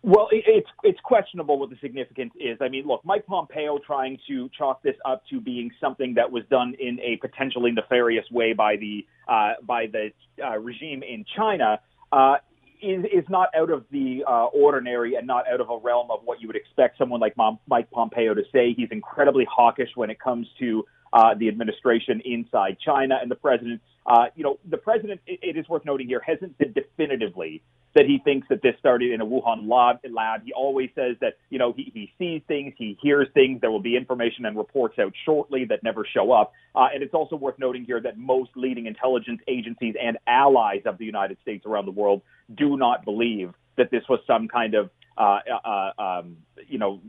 [0.07, 2.59] Well, it's it's questionable what the significance is.
[2.61, 6.45] I mean, look, Mike Pompeo trying to chalk this up to being something that was
[6.49, 11.81] done in a potentially nefarious way by the uh, by the uh, regime in China
[12.13, 12.37] uh,
[12.81, 16.21] is is not out of the uh, ordinary and not out of a realm of
[16.23, 18.75] what you would expect someone like Mom, Mike Pompeo to say.
[18.77, 23.81] He's incredibly hawkish when it comes to uh, the administration inside China and the president.
[24.07, 27.63] Uh, you know, the president, it, it is worth noting here, hasn't said definitively
[27.95, 29.99] that he thinks that this started in a Wuhan lab.
[30.13, 30.43] lab.
[30.45, 33.81] He always says that, you know, he, he sees things, he hears things, there will
[33.81, 36.53] be information and reports out shortly that never show up.
[36.75, 40.99] Uh, and it's also worth noting here that most leading intelligence agencies and allies of
[40.99, 42.23] the United States around the world
[42.55, 46.37] do not believe that this was some kind of, uh, uh, um,
[46.69, 47.01] you know,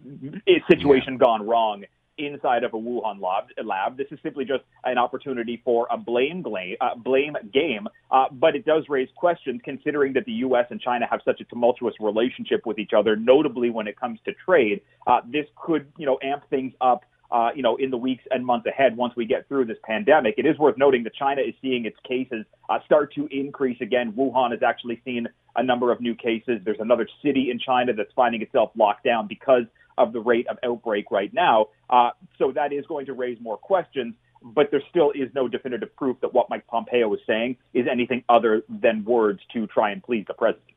[0.70, 1.20] situation yeah.
[1.20, 1.84] gone wrong
[2.18, 3.46] inside of a Wuhan lab.
[3.64, 3.98] lab.
[3.98, 8.56] This is simply just an opportunity for a blame blame, uh, blame game, uh, but
[8.56, 10.66] it does raise questions considering that the U.S.
[10.70, 14.34] and China have such a tumultuous relationship with each other, notably when it comes to
[14.46, 14.82] trade.
[15.06, 17.04] Uh, this could, you know, amp things up.
[17.30, 20.36] Uh, you know, in the weeks and months ahead, once we get through this pandemic,
[20.38, 24.14] it is worth noting that China is seeing its cases uh, start to increase again.
[24.14, 26.62] Wuhan has actually seen a number of new cases.
[26.64, 29.64] There's another city in China that's finding itself locked down because
[29.98, 31.68] of the rate of outbreak right now.
[31.90, 35.96] Uh, so that is going to raise more questions, but there still is no definitive
[35.96, 40.04] proof that what Mike Pompeo is saying is anything other than words to try and
[40.04, 40.77] please the president.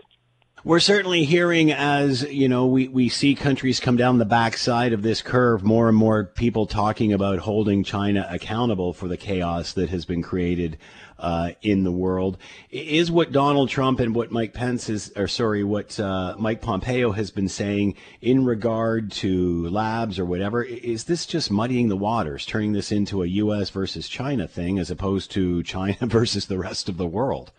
[0.63, 5.01] We're certainly hearing as, you know, we, we see countries come down the backside of
[5.01, 9.89] this curve, more and more people talking about holding China accountable for the chaos that
[9.89, 10.77] has been created
[11.19, 12.37] uh, in the world.
[12.71, 17.13] Is what Donald Trump and what Mike Pence is, or sorry, what uh, Mike Pompeo
[17.13, 22.45] has been saying in regard to labs or whatever, is this just muddying the waters,
[22.45, 23.71] turning this into a U.S.
[23.71, 27.51] versus China thing as opposed to China versus the rest of the world?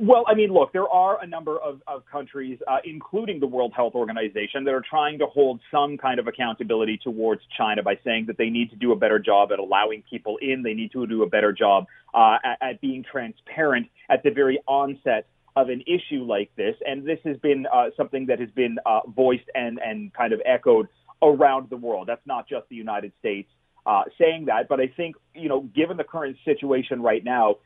[0.00, 3.72] Well, I mean, look, there are a number of, of countries, uh, including the World
[3.74, 8.26] Health Organization, that are trying to hold some kind of accountability towards China by saying
[8.26, 10.62] that they need to do a better job at allowing people in.
[10.62, 14.60] They need to do a better job uh, at, at being transparent at the very
[14.68, 15.26] onset
[15.56, 16.76] of an issue like this.
[16.86, 20.40] And this has been uh, something that has been uh, voiced and, and kind of
[20.46, 20.86] echoed
[21.20, 22.06] around the world.
[22.06, 23.50] That's not just the United States
[23.84, 24.68] uh, saying that.
[24.68, 27.56] But I think, you know, given the current situation right now,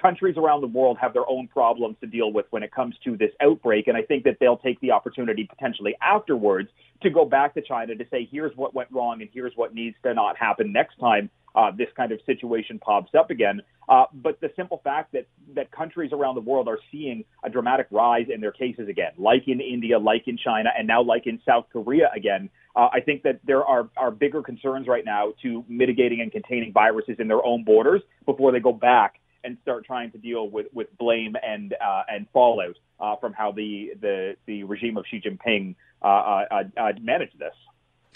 [0.00, 3.16] countries around the world have their own problems to deal with when it comes to
[3.16, 3.88] this outbreak.
[3.88, 6.68] And I think that they'll take the opportunity potentially afterwards
[7.02, 9.96] to go back to China to say, here's what went wrong and here's what needs
[10.04, 13.60] to not happen next time uh, this kind of situation pops up again.
[13.88, 17.86] Uh, but the simple fact that, that countries around the world are seeing a dramatic
[17.90, 21.40] rise in their cases again, like in India, like in China, and now like in
[21.46, 25.64] South Korea again, uh, I think that there are, are bigger concerns right now to
[25.68, 29.18] mitigating and containing viruses in their own borders before they go back
[29.48, 33.50] and start trying to deal with, with blame and uh, and fallout uh, from how
[33.50, 37.54] the, the the regime of Xi Jinping uh, uh, uh, managed this.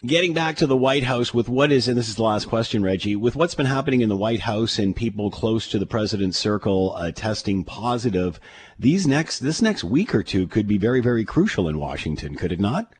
[0.04, 2.82] Getting back to the White House with what is, and this is the last question,
[2.82, 6.36] Reggie, with what's been happening in the White House and people close to the president's
[6.36, 8.38] circle uh, testing positive,
[8.78, 12.52] these next this next week or two could be very very crucial in Washington, could
[12.52, 12.92] it not?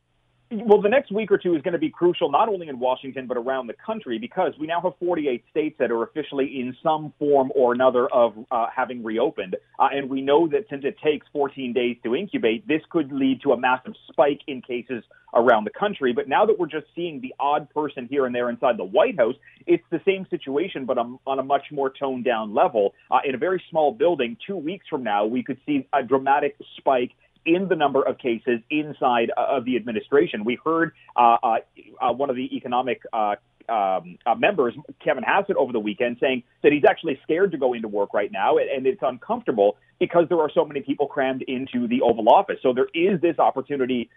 [0.55, 3.26] Well, the next week or two is going to be crucial, not only in Washington,
[3.26, 7.14] but around the country, because we now have 48 states that are officially in some
[7.18, 9.57] form or another of uh, having reopened.
[9.78, 13.40] Uh, and we know that since it takes 14 days to incubate, this could lead
[13.44, 15.03] to a massive spike in cases
[15.34, 16.12] around the country.
[16.12, 19.16] But now that we're just seeing the odd person here and there inside the White
[19.16, 19.36] House,
[19.66, 22.92] it's the same situation, but on, on a much more toned down level.
[23.11, 26.57] Uh, in a very small building, two weeks from now, we could see a dramatic
[26.76, 27.12] spike
[27.45, 30.45] in the number of cases inside of the administration.
[30.45, 31.57] We heard uh, uh,
[32.01, 33.34] uh, one of the economic uh,
[33.68, 34.74] um, uh, members,
[35.05, 38.30] Kevin Hassett, over the weekend saying that he's actually scared to go into work right
[38.32, 42.57] now and it's uncomfortable because there are so many people crammed into the Oval Office.
[42.61, 44.11] So there is this opportunity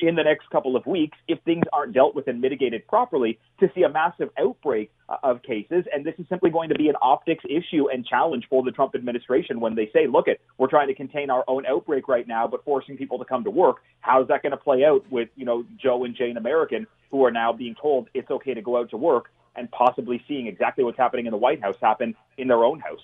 [0.00, 3.68] in the next couple of weeks, if things aren't dealt with and mitigated properly, to
[3.74, 5.84] see a massive outbreak uh, of cases.
[5.92, 8.94] And this is simply going to be an optics issue and challenge for the Trump
[8.94, 12.46] administration when they say, look, it, we're trying to contain our own outbreak right now,
[12.46, 13.76] but forcing people to come to work.
[14.00, 17.30] How's that going to play out with, you know, Joe and Jane American, who are
[17.30, 20.98] now being told it's okay to go out to work and possibly seeing exactly what's
[20.98, 23.00] happening in the White House happen in their own house?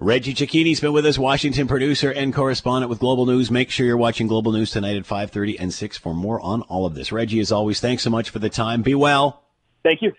[0.00, 3.50] Reggie Cecchini's been with us, Washington producer and correspondent with Global News.
[3.50, 6.86] Make sure you're watching Global News tonight at 5:30 and 6 for more on all
[6.86, 7.10] of this.
[7.10, 8.82] Reggie, as always, thanks so much for the time.
[8.82, 9.42] Be well.
[9.82, 10.12] Thank you.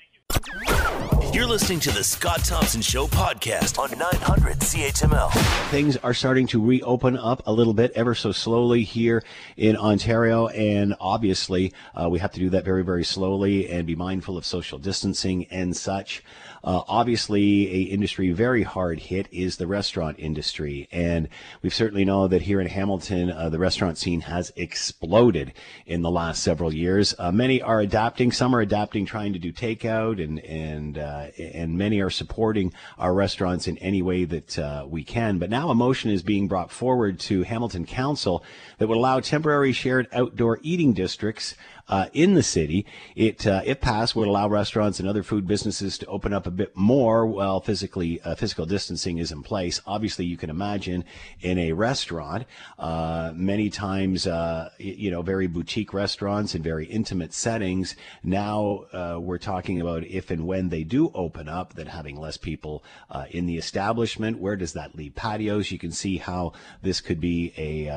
[1.32, 5.32] You're listening to the Scott Thompson Show podcast on 900 CHML.
[5.70, 9.24] Things are starting to reopen up a little bit, ever so slowly here
[9.56, 13.96] in Ontario, and obviously uh, we have to do that very, very slowly and be
[13.96, 16.24] mindful of social distancing and such.
[16.64, 21.30] Uh, obviously, a industry very hard hit is the restaurant industry, and
[21.62, 25.54] we certainly know that here in Hamilton, uh, the restaurant scene has exploded
[25.86, 27.16] in the last several years.
[27.18, 31.78] Uh, many are adapting; some are adapting, trying to do takeout, and and uh, and
[31.78, 35.38] many are supporting our restaurants in any way that uh, we can.
[35.38, 38.44] But now a motion is being brought forward to Hamilton Council
[38.78, 41.56] that would allow temporary shared outdoor eating districts
[41.90, 42.86] uh, in the city.
[43.16, 46.52] It, uh, if passed, would allow restaurants and other food businesses to open up a
[46.52, 49.82] bit more while physically uh, physical distancing is in place.
[49.86, 51.04] Obviously, you can imagine
[51.42, 52.46] in a restaurant,
[52.78, 57.96] uh, many times, uh, you know, very boutique restaurants in very intimate settings.
[58.24, 62.38] Now uh, we're talking about if and when they do open up, that having less
[62.38, 62.84] people
[63.32, 64.40] in the establishment.
[64.40, 65.72] Where does that leave patios?
[65.72, 67.88] You can see how this could be a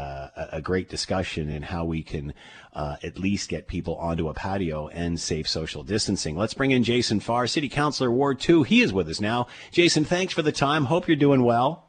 [0.52, 2.32] a great discussion and how we can
[2.74, 6.36] at least get people people onto a patio and safe social distancing.
[6.36, 8.62] Let's bring in Jason Farr, City Councilor Ward 2.
[8.62, 9.48] He is with us now.
[9.72, 10.84] Jason, thanks for the time.
[10.84, 11.88] Hope you're doing well.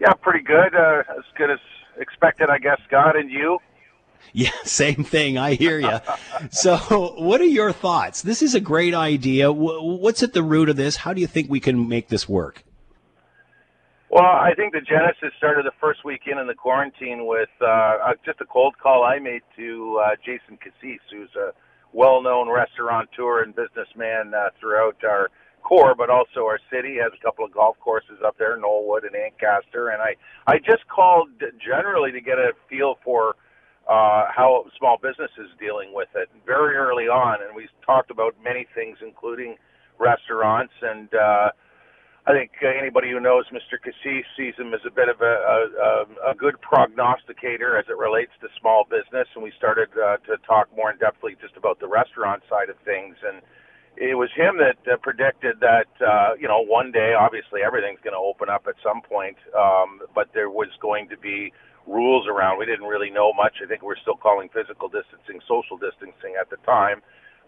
[0.00, 0.74] Yeah, pretty good.
[0.74, 1.58] Uh, as good as
[1.98, 3.58] expected, I guess, Scott, and you?
[4.32, 5.36] Yeah, same thing.
[5.36, 5.98] I hear you.
[6.50, 6.78] so,
[7.18, 8.22] what are your thoughts?
[8.22, 9.52] This is a great idea.
[9.52, 10.96] What's at the root of this?
[10.96, 12.64] How do you think we can make this work?
[14.16, 18.40] Well, I think the genesis started the first week in the quarantine with uh, just
[18.40, 21.52] a cold call I made to uh, Jason Cassis, who's a
[21.92, 25.28] well-known restaurateur and businessman uh, throughout our
[25.62, 26.96] core, but also our city.
[26.96, 30.88] Has a couple of golf courses up there, Knollwood and Ancaster, and I I just
[30.88, 31.28] called
[31.60, 33.36] generally to get a feel for
[33.86, 38.34] uh, how small business is dealing with it very early on, and we talked about
[38.42, 39.56] many things, including
[39.98, 41.14] restaurants and.
[41.14, 41.50] Uh,
[42.26, 43.78] I think uh, anybody who knows Mr.
[43.78, 48.32] Cassis sees him as a bit of a, a, a good prognosticator as it relates
[48.40, 51.86] to small business, and we started uh, to talk more in depthly just about the
[51.86, 53.14] restaurant side of things.
[53.22, 53.42] And
[53.96, 58.18] it was him that uh, predicted that uh, you know one day, obviously, everything's going
[58.18, 61.52] to open up at some point, um, but there was going to be
[61.86, 62.58] rules around.
[62.58, 63.62] We didn't really know much.
[63.62, 67.06] I think we're still calling physical distancing social distancing at the time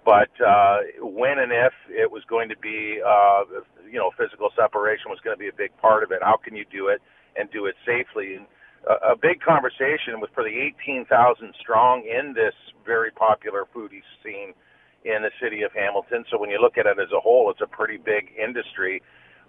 [0.09, 3.45] but uh, when and if it was going to be, uh,
[3.85, 6.21] you know, physical separation was going to be a big part of it.
[6.23, 7.03] How can you do it
[7.37, 8.37] and do it safely?
[8.37, 8.47] And
[8.89, 12.55] a, big conversation was for the 18,000 strong in this
[12.87, 14.57] very popular foodie scene
[15.05, 16.25] in the city of Hamilton.
[16.31, 19.03] So when you look at it as a whole, it's a pretty big industry.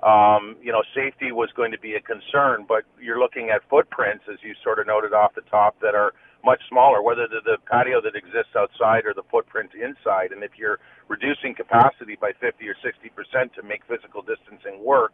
[0.03, 4.25] Um, you know, safety was going to be a concern, but you're looking at footprints,
[4.27, 6.11] as you sort of noted off the top, that are
[6.43, 10.31] much smaller, whether the, the patio that exists outside or the footprint inside.
[10.31, 15.13] And if you're reducing capacity by 50 or 60 percent to make physical distancing work,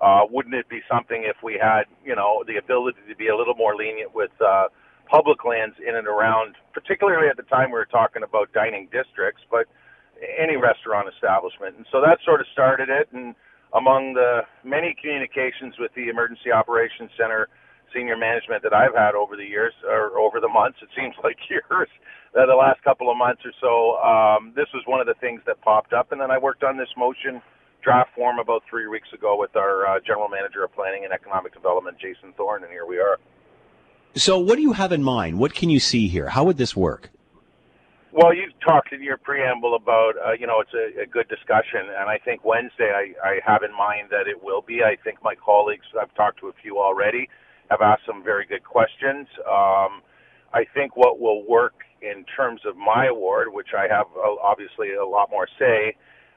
[0.00, 3.36] uh, wouldn't it be something if we had, you know, the ability to be a
[3.36, 4.68] little more lenient with uh,
[5.10, 9.42] public lands in and around, particularly at the time we were talking about dining districts,
[9.50, 9.66] but
[10.38, 11.76] any restaurant establishment.
[11.76, 13.08] And so that sort of started it.
[13.12, 13.34] And
[13.74, 17.48] among the many communications with the Emergency Operations Center,
[17.94, 20.78] senior management that I've had over the years or over the months.
[20.82, 21.88] It seems like years.
[22.36, 25.40] Uh, the last couple of months or so, um, this was one of the things
[25.46, 27.40] that popped up, and then I worked on this motion
[27.82, 31.54] draft form about three weeks ago with our uh, general manager of planning and economic
[31.54, 33.18] development, Jason Thorne, and here we are.
[34.14, 35.38] So, what do you have in mind?
[35.38, 36.28] What can you see here?
[36.28, 37.10] How would this work?
[38.10, 41.92] Well, you talked in your preamble about, uh, you know, it's a, a good discussion,
[41.98, 44.82] and I think Wednesday I, I have in mind that it will be.
[44.82, 47.28] I think my colleagues, I've talked to a few already,
[47.70, 49.26] have asked some very good questions.
[49.46, 50.02] Um,
[50.52, 54.94] I think what will work in terms of my award, which I have uh, obviously
[54.94, 55.94] a lot more say,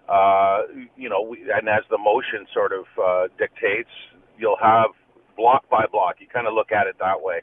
[0.09, 0.63] uh,
[0.97, 3.89] you know, we, and as the motion sort of uh, dictates,
[4.37, 4.91] you'll have
[5.37, 6.15] block by block.
[6.19, 7.39] You kind of look at it that way.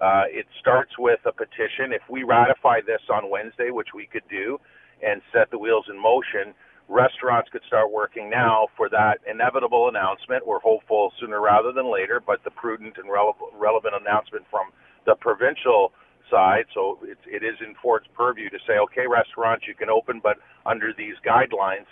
[0.00, 1.90] Uh, it starts with a petition.
[1.92, 4.58] If we ratify this on Wednesday, which we could do,
[5.02, 6.54] and set the wheels in motion,
[6.88, 10.46] restaurants could start working now for that inevitable announcement.
[10.46, 14.68] We're hopeful sooner rather than later, but the prudent and rele- relevant announcement from
[15.06, 15.92] the provincial
[16.30, 16.64] side.
[16.74, 20.36] So it's, it is in Ford's purview to say, okay, restaurants, you can open, but
[20.66, 21.88] under these guidelines,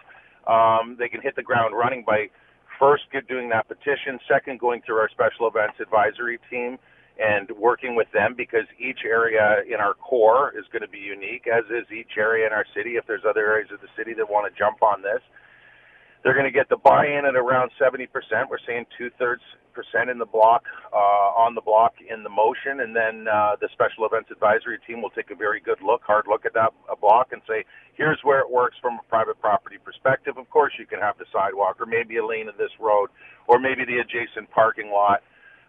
[0.46, 2.28] um, they can hit the ground running by
[2.78, 6.78] first doing that petition, second going through our special events advisory team
[7.20, 11.46] and working with them because each area in our core is going to be unique,
[11.46, 12.96] as is each area in our city.
[12.96, 15.20] If there's other areas of the city that want to jump on this,
[16.22, 18.06] they're going to get the buy-in at around 70%.
[18.48, 19.42] We're saying two-thirds
[19.72, 23.68] percent in the block, uh, on the block in the motion, and then uh, the
[23.72, 27.32] special events advisory team will take a very good look, hard look at that block,
[27.32, 27.64] and say,
[27.96, 30.36] here's where it works from a private property perspective.
[30.36, 33.08] Of course, you can have the sidewalk, or maybe a lane of this road,
[33.48, 35.22] or maybe the adjacent parking lot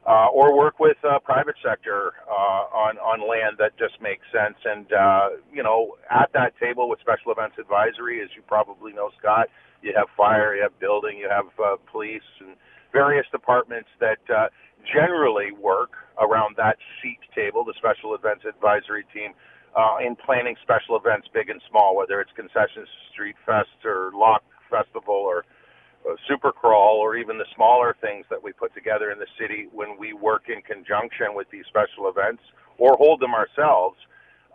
[0.05, 4.57] uh, or work with uh, private sector uh, on on land that just makes sense.
[4.65, 9.11] And uh, you know, at that table with special events advisory, as you probably know,
[9.19, 9.47] Scott,
[9.81, 12.55] you have fire, you have building, you have uh, police, and
[12.91, 14.47] various departments that uh,
[14.91, 19.31] generally work around that SEAT table, the special events advisory team.
[19.75, 24.43] Uh, in planning special events, big and small, whether it's Concession Street Fest or Locke
[24.69, 25.45] Festival or
[26.29, 30.13] Supercrawl or even the smaller things that we put together in the city when we
[30.13, 32.43] work in conjunction with these special events
[32.77, 33.97] or hold them ourselves,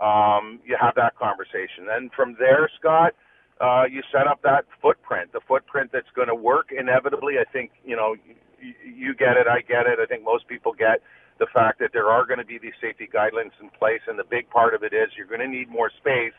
[0.01, 1.86] um, you have that conversation.
[1.86, 3.14] Then from there, Scott,
[3.61, 7.34] uh, you set up that footprint, the footprint that's going to work inevitably.
[7.40, 8.14] I think, you know,
[8.61, 9.99] you, you get it, I get it.
[10.01, 11.03] I think most people get
[11.38, 14.24] the fact that there are going to be these safety guidelines in place, and the
[14.28, 16.34] big part of it is you're going to need more space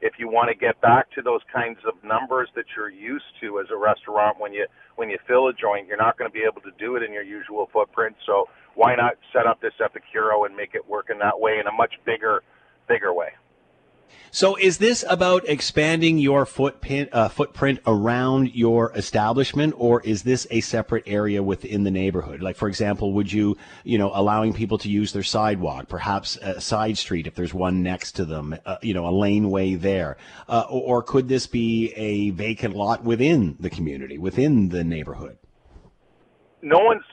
[0.00, 3.60] if you want to get back to those kinds of numbers that you're used to
[3.60, 4.66] as a restaurant when you
[4.96, 7.12] when you fill a joint, you're not going to be able to do it in
[7.12, 8.16] your usual footprint.
[8.24, 11.66] So why not set up this Epicuro and make it work in that way in
[11.66, 12.42] a much bigger
[12.88, 13.30] bigger way?
[14.30, 20.46] So, is this about expanding your footprint, uh, footprint around your establishment, or is this
[20.50, 22.42] a separate area within the neighborhood?
[22.42, 26.60] Like, for example, would you, you know, allowing people to use their sidewalk, perhaps a
[26.60, 30.64] side street if there's one next to them, uh, you know, a laneway there, uh,
[30.68, 35.38] or, or could this be a vacant lot within the community, within the neighborhood?
[36.60, 37.04] No one's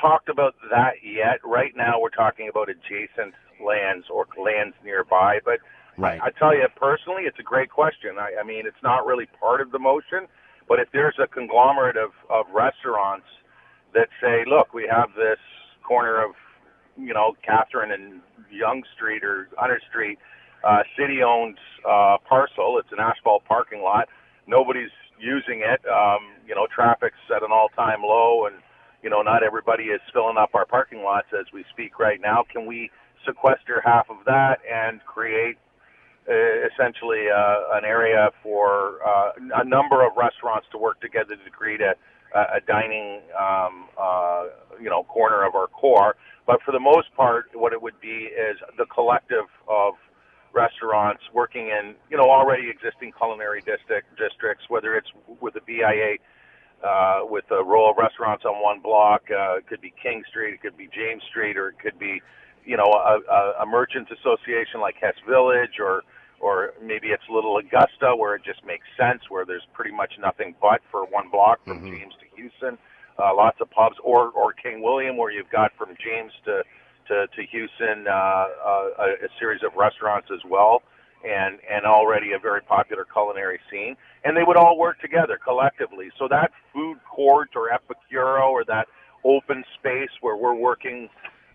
[0.00, 1.40] talked about that yet.
[1.44, 5.58] Right now, we're talking about adjacent lands or lands nearby, but
[5.96, 6.20] Right.
[6.20, 8.18] I, I tell you personally, it's a great question.
[8.18, 10.26] I, I mean, it's not really part of the motion,
[10.68, 13.26] but if there's a conglomerate of, of restaurants
[13.94, 15.38] that say, look, we have this
[15.86, 16.32] corner of,
[16.96, 18.20] you know, Catherine and
[18.50, 20.18] Young Street or Hunter Street,
[20.66, 22.78] uh, city owned uh, parcel.
[22.78, 24.08] It's an asphalt parking lot.
[24.46, 24.90] Nobody's
[25.20, 25.80] using it.
[25.86, 28.56] Um, you know, traffic's at an all time low and,
[29.02, 32.44] you know, not everybody is filling up our parking lots as we speak right now.
[32.50, 32.90] Can we
[33.26, 35.56] sequester half of that and create
[36.26, 41.80] essentially uh, an area for uh, a number of restaurants to work together to create
[41.80, 41.94] a,
[42.34, 44.44] a dining, um, uh,
[44.80, 46.16] you know, corner of our core.
[46.46, 49.94] But for the most part, what it would be is the collective of
[50.52, 55.08] restaurants working in, you know, already existing culinary district districts, whether it's
[55.40, 56.16] with the BIA.
[56.82, 60.52] Uh, with a row of restaurants on one block, uh, it could be King Street,
[60.52, 62.20] it could be James Street, or it could be,
[62.64, 66.02] you know, a, a, a merchants association like Hess Village, or
[66.40, 70.54] or maybe it's Little Augusta where it just makes sense, where there's pretty much nothing
[70.60, 71.96] but for one block from mm-hmm.
[71.96, 72.78] James to Hughson.
[73.18, 76.62] Uh, lots of pubs, or or King William, where you've got from James to
[77.08, 80.82] to, to Hughson uh, uh, a, a series of restaurants as well,
[81.24, 83.96] and and already a very popular culinary scene.
[84.24, 86.10] And they would all work together collectively.
[86.18, 88.88] So that food court or epicuro or that
[89.24, 91.08] open space where we're working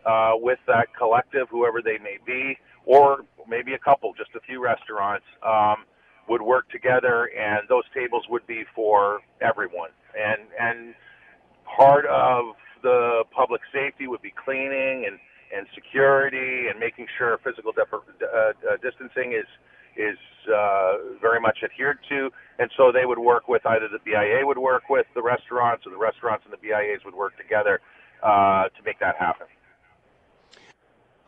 [0.05, 4.63] uh, with that collective, whoever they may be, or maybe a couple, just a few
[4.63, 5.85] restaurants, um,
[6.27, 9.89] would work together, and those tables would be for everyone.
[10.15, 10.93] And and
[11.65, 15.19] part of the public safety would be cleaning and
[15.55, 17.93] and security and making sure physical de- uh,
[18.29, 19.49] uh, distancing is
[19.97, 22.29] is uh, very much adhered to.
[22.59, 25.89] And so they would work with either the BIA would work with the restaurants, or
[25.89, 27.81] the restaurants and the BIAs would work together
[28.23, 29.47] uh, to make that happen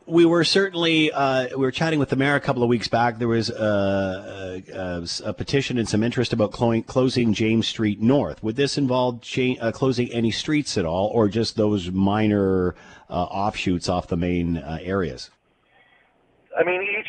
[0.06, 3.20] we were certainly uh, we were chatting with the mayor a couple of weeks back.
[3.20, 8.44] There was a, a, a petition and some interest about clo- closing James Street North.
[8.44, 12.76] Would this involve cha- uh, closing any streets at all, or just those minor
[13.10, 15.30] uh, offshoots off the main uh, areas?
[16.58, 17.08] I mean, each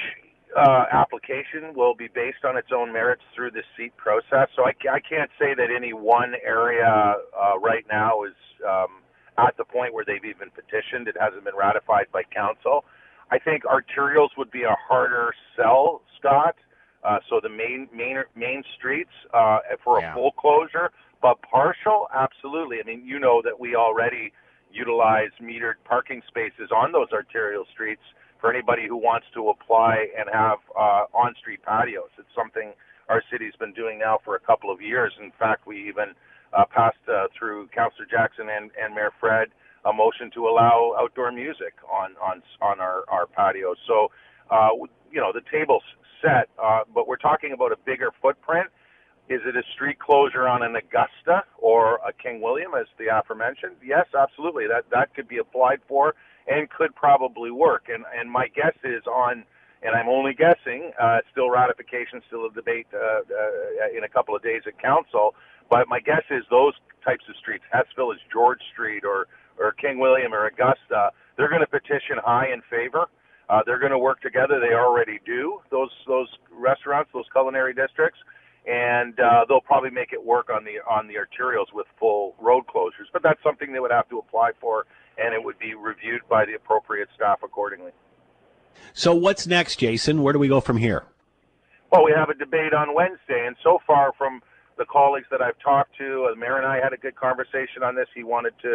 [0.56, 4.48] uh, application will be based on its own merits through the SEAT process.
[4.54, 8.34] So I, I can't say that any one area uh, right now is.
[8.68, 9.01] Um,
[9.38, 11.08] at the point where they've even petitioned.
[11.08, 12.84] It hasn't been ratified by council.
[13.30, 16.56] I think arterials would be a harder sell, Scott.
[17.04, 20.14] Uh, so the main main main streets uh, for a Yeah.
[20.14, 22.78] full closure, but partial, absolutely.
[22.78, 24.32] I mean, you know that we already
[24.72, 28.02] utilize metered parking spaces on those arterial streets
[28.40, 32.10] for anybody who wants to apply and have uh, on-street patios.
[32.18, 32.72] It's something
[33.08, 35.12] our city's been doing now for a couple of years.
[35.20, 36.14] In fact, we even
[36.52, 39.48] uh, passed uh, through Councillor Jackson and, and Mayor Fred
[39.84, 43.76] a motion to allow outdoor music on on on our our patios.
[43.86, 44.10] So,
[44.50, 44.68] uh,
[45.10, 45.82] you know, the table's
[46.20, 48.68] set, uh, but we're talking about a bigger footprint.
[49.28, 53.76] Is it a street closure on an Augusta or a King William, as the aforementioned?
[53.84, 54.66] Yes, absolutely.
[54.66, 56.14] That that could be applied for
[56.46, 57.86] and could probably work.
[57.88, 59.44] And and my guess is on,
[59.82, 60.92] and I'm only guessing.
[61.00, 65.34] Uh, still ratification, still a debate uh, uh, in a couple of days at council.
[65.72, 69.26] But my guess is those types of streets, Hess Village is George Street or
[69.58, 73.06] or King William or Augusta, they're going to petition high in favor.
[73.48, 74.60] Uh, they're going to work together.
[74.60, 75.60] They already do.
[75.70, 78.18] Those those restaurants, those culinary districts,
[78.66, 82.64] and uh, they'll probably make it work on the on the arterials with full road
[82.66, 83.08] closures.
[83.10, 84.84] But that's something they would have to apply for,
[85.16, 87.92] and it would be reviewed by the appropriate staff accordingly.
[88.92, 90.22] So what's next, Jason?
[90.22, 91.06] Where do we go from here?
[91.90, 94.42] Well, we have a debate on Wednesday, and so far from
[94.82, 97.94] the colleagues that I've talked to, uh, mayor and I had a good conversation on
[97.94, 98.08] this.
[98.18, 98.70] He wanted to,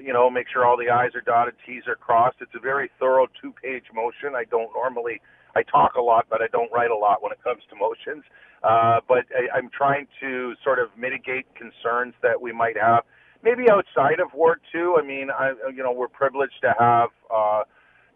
[0.00, 2.38] you know, make sure all the I's are dotted, T's are crossed.
[2.40, 4.34] It's a very thorough two-page motion.
[4.34, 5.20] I don't normally,
[5.54, 8.24] I talk a lot, but I don't write a lot when it comes to motions.
[8.64, 13.02] Uh, but I, I'm trying to sort of mitigate concerns that we might have,
[13.42, 14.96] maybe outside of Ward Two.
[14.98, 17.10] I mean, I, you know, we're privileged to have.
[17.28, 17.62] Uh,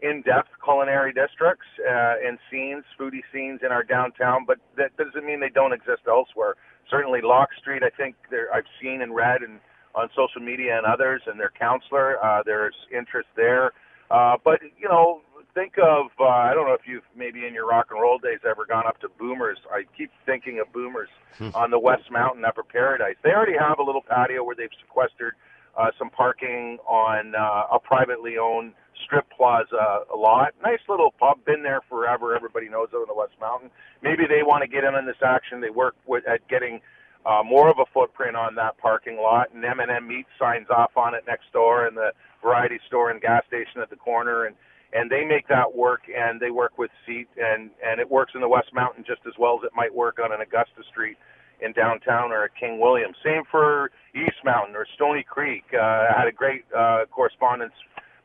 [0.02, 5.40] in-depth culinary districts uh, and scenes, foodie scenes in our downtown, but that doesn't mean
[5.40, 6.54] they don't exist elsewhere.
[6.96, 9.60] Certainly, Locke Street, I think there, I've seen and read and
[9.94, 13.72] on social media and others, and their counselor, uh, there's interest there.
[14.10, 15.20] Uh, but you know,
[15.54, 18.40] think of uh, I don't know if you've maybe in your rock and roll days
[18.48, 19.58] ever gone up to Boomers.
[19.70, 21.08] I keep thinking of Boomers
[21.54, 23.16] on the West Mountain, Upper Paradise.
[23.22, 25.34] They already have a little patio where they've sequestered
[25.76, 28.72] uh, some parking on uh, a privately owned
[29.06, 30.52] strip plaza a lot.
[30.62, 32.34] Nice little pub, been there forever.
[32.34, 33.70] Everybody knows it on the West Mountain.
[34.02, 35.60] Maybe they want to get in on this action.
[35.60, 36.80] They work with, at getting
[37.24, 39.54] uh, more of a footprint on that parking lot.
[39.54, 42.10] And M&M Meat signs off on it next door, and the
[42.42, 44.56] variety store and gas station at the corner, and
[44.92, 46.02] and they make that work.
[46.06, 49.34] And they work with SEAT, and and it works in the West Mountain just as
[49.38, 51.16] well as it might work on an Augusta Street
[51.60, 53.12] in downtown or at King William.
[53.24, 55.64] Same for East Mountain or Stoney Creek.
[55.72, 57.72] Uh, I had a great uh, correspondence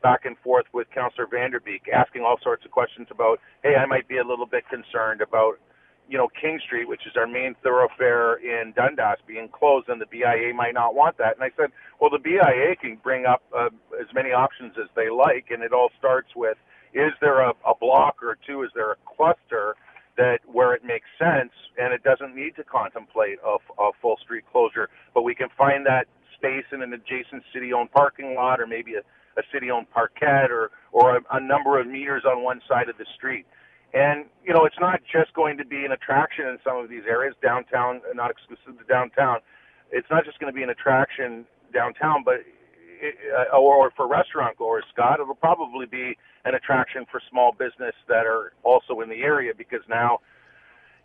[0.02, 4.08] back and forth with Councillor Vanderbeek, asking all sorts of questions about, hey, I might
[4.08, 5.54] be a little bit concerned about,
[6.08, 10.06] you know, King Street, which is our main thoroughfare in Dundas, being closed, and the
[10.06, 11.36] BIA might not want that.
[11.36, 15.08] And I said, well, the BIA can bring up uh, as many options as they
[15.08, 16.58] like, and it all starts with,
[16.92, 18.62] is there a, a block or two?
[18.62, 19.76] Is there a cluster?
[20.16, 24.44] that where it makes sense and it doesn't need to contemplate a, a full street
[24.52, 28.94] closure, but we can find that space in an adjacent city-owned parking lot or maybe
[28.94, 29.00] a,
[29.36, 33.06] a city-owned parquet or or a, a number of meters on one side of the
[33.16, 33.46] street.
[33.94, 37.04] And you know, it's not just going to be an attraction in some of these
[37.08, 39.38] areas downtown, not exclusive to downtown.
[39.90, 42.36] It's not just going to be an attraction downtown, but
[43.02, 43.16] it,
[43.52, 48.26] uh, or for restaurant goers, Scott, it'll probably be an attraction for small business that
[48.26, 50.20] are also in the area because now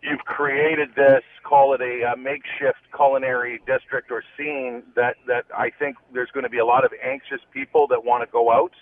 [0.04, 5.70] you've created this, call it a, uh makeshift culinary district or scene that, that I
[5.80, 8.74] think there's going to be a lot of anxious people that want to go out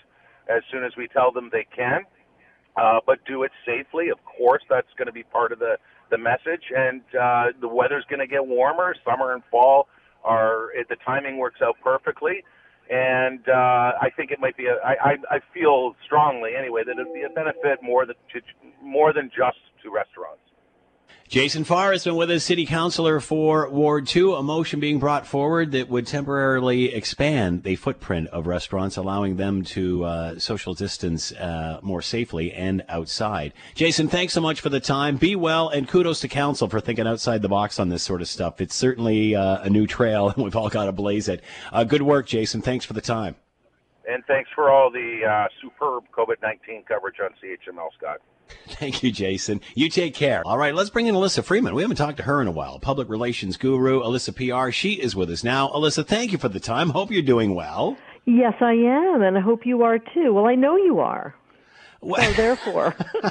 [0.50, 2.02] as soon as we tell them they can,
[2.78, 4.10] uh, but do it safely.
[4.10, 5.78] Of course, that's going to be part of the,
[6.12, 6.64] the message.
[6.76, 8.96] And uh, the weather's going to get warmer.
[9.04, 9.88] Summer and fall
[10.24, 12.44] are, the timing works out perfectly
[12.90, 14.76] and uh, I think it might be a.
[14.86, 18.42] I, I, I feel strongly anyway that it'd be a benefit more than to,
[18.84, 20.45] more than just to restaurants.
[21.28, 25.26] Jason Farr has been with us, city councilor for Ward 2, a motion being brought
[25.26, 31.32] forward that would temporarily expand the footprint of restaurants, allowing them to uh, social distance
[31.32, 33.54] uh, more safely and outside.
[33.74, 35.18] Jason, thanks so much for the time.
[35.18, 38.28] Be well, and kudos to council for thinking outside the box on this sort of
[38.28, 38.62] stuff.
[38.62, 41.44] It's certainly uh, a new trail, and we've all got to blaze it.
[41.74, 42.62] Uh, good work, Jason.
[42.62, 43.36] Thanks for the time.
[44.08, 48.22] And thanks for all the uh, superb COVID 19 coverage on CHML, Scott.
[48.68, 49.62] Thank you, Jason.
[49.74, 50.44] You take care.
[50.46, 51.74] All right, let's bring in Elissa Freeman.
[51.74, 52.80] We haven't talked to her in a while.
[52.80, 54.70] Public relations guru, Elissa PR.
[54.70, 55.72] She is with us now.
[55.74, 56.90] Elissa, thank you for the time.
[56.90, 57.98] Hope you're doing well.
[58.26, 60.34] Yes, I am, and I hope you are too.
[60.34, 61.36] Well, I know you are.
[62.06, 62.96] Well, So therefore,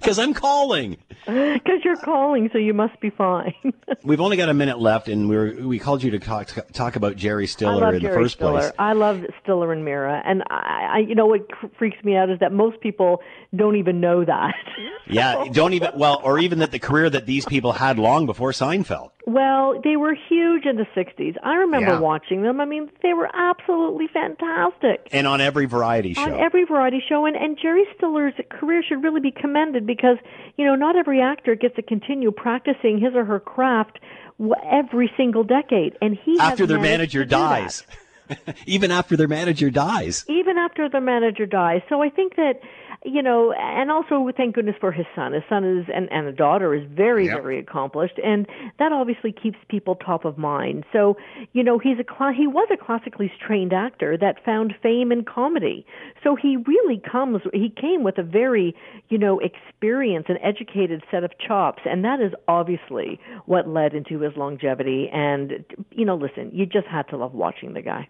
[0.00, 0.98] because I'm calling.
[1.26, 3.54] Because you're calling, so you must be fine.
[4.04, 6.94] We've only got a minute left, and we were, we called you to talk, talk
[6.94, 8.60] about Jerry Stiller in Jerry the first Stiller.
[8.60, 8.72] place.
[8.78, 11.48] I love Stiller and Meara, and I, I, you know, what
[11.78, 13.20] freaks me out is that most people
[13.54, 14.54] don't even know that.
[15.08, 18.50] Yeah, don't even well, or even that the career that these people had long before
[18.50, 19.10] Seinfeld.
[19.24, 21.36] Well, they were huge in the 60s.
[21.44, 22.00] I remember Yeah.
[22.00, 22.60] watching them.
[22.60, 25.06] I mean, they were absolutely fantastic.
[25.12, 26.22] And on every variety show.
[26.22, 30.18] On every variety show, and, and Jerry Stiller's career should really be commended because,
[30.56, 33.98] you know, not every actor gets to continue practicing his or her craft
[34.38, 35.96] w- every single decade.
[36.00, 37.48] And he has after their manager to do that.
[37.48, 37.82] dies.
[38.66, 40.24] even after their manager dies.
[40.28, 41.80] even after the manager dies.
[41.88, 42.60] So I think that,
[43.06, 45.32] you know, and also thank goodness for his son.
[45.32, 47.42] His son is and, and a daughter is very Yep.
[47.42, 48.46] very accomplished, and
[48.78, 50.84] that obviously keeps people top of mind.
[50.92, 51.16] So
[51.52, 55.24] you know, he's a cla- he was a classically trained actor that found fame in
[55.24, 55.86] comedy.
[56.22, 58.74] So he really comes he came with a very
[59.08, 64.20] you know experienced and educated set of chops, and that is obviously what led into
[64.20, 65.08] his longevity.
[65.12, 68.08] And you know, listen, you just had to love watching the guy.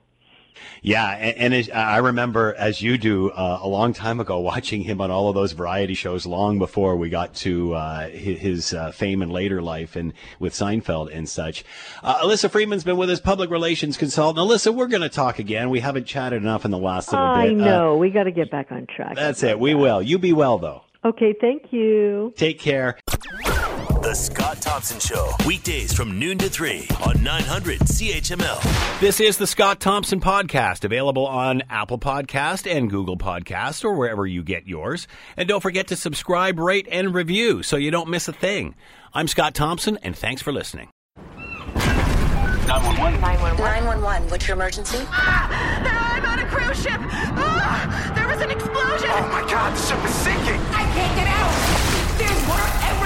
[0.82, 5.00] Yeah, and, and I remember, as you do, uh, a long time ago, watching him
[5.00, 8.92] on all of those variety shows, long before we got to uh, his, his uh,
[8.92, 11.64] fame and later life, and with Seinfeld and such.
[12.02, 14.38] Uh, Elissa Freeman's been with us, public relations consultant.
[14.38, 15.70] Elissa, we're going to talk again.
[15.70, 17.60] We haven't chatted enough in the last little I bit.
[17.60, 17.96] Uh, know.
[17.96, 19.16] we got to get back on track.
[19.16, 19.58] that's it.
[19.58, 20.02] We will.
[20.02, 20.82] You be well, though.
[21.04, 22.32] Okay, thank you.
[22.36, 22.98] Take care.
[24.06, 29.00] The Scott Thompson Show, weekdays from noon to 3 on 900 CHML.
[29.00, 34.24] This is the Scott Thompson Podcast, available on Apple Podcast and Google Podcast or wherever
[34.24, 35.08] you get yours.
[35.36, 38.76] And don't forget to subscribe, rate, and review so you don't miss a thing.
[39.12, 40.88] I'm Scott Thompson, and thanks for listening.
[41.34, 43.20] 911.
[43.20, 44.30] 911, 911.
[44.30, 44.98] what's your emergency?
[45.10, 47.00] I'm on a cruise ship.
[47.02, 49.10] Ah, there was an explosion.
[49.10, 50.60] Oh my god, the ship is sinking.
[50.70, 51.50] I can't get out.
[52.18, 53.05] There's water everywhere.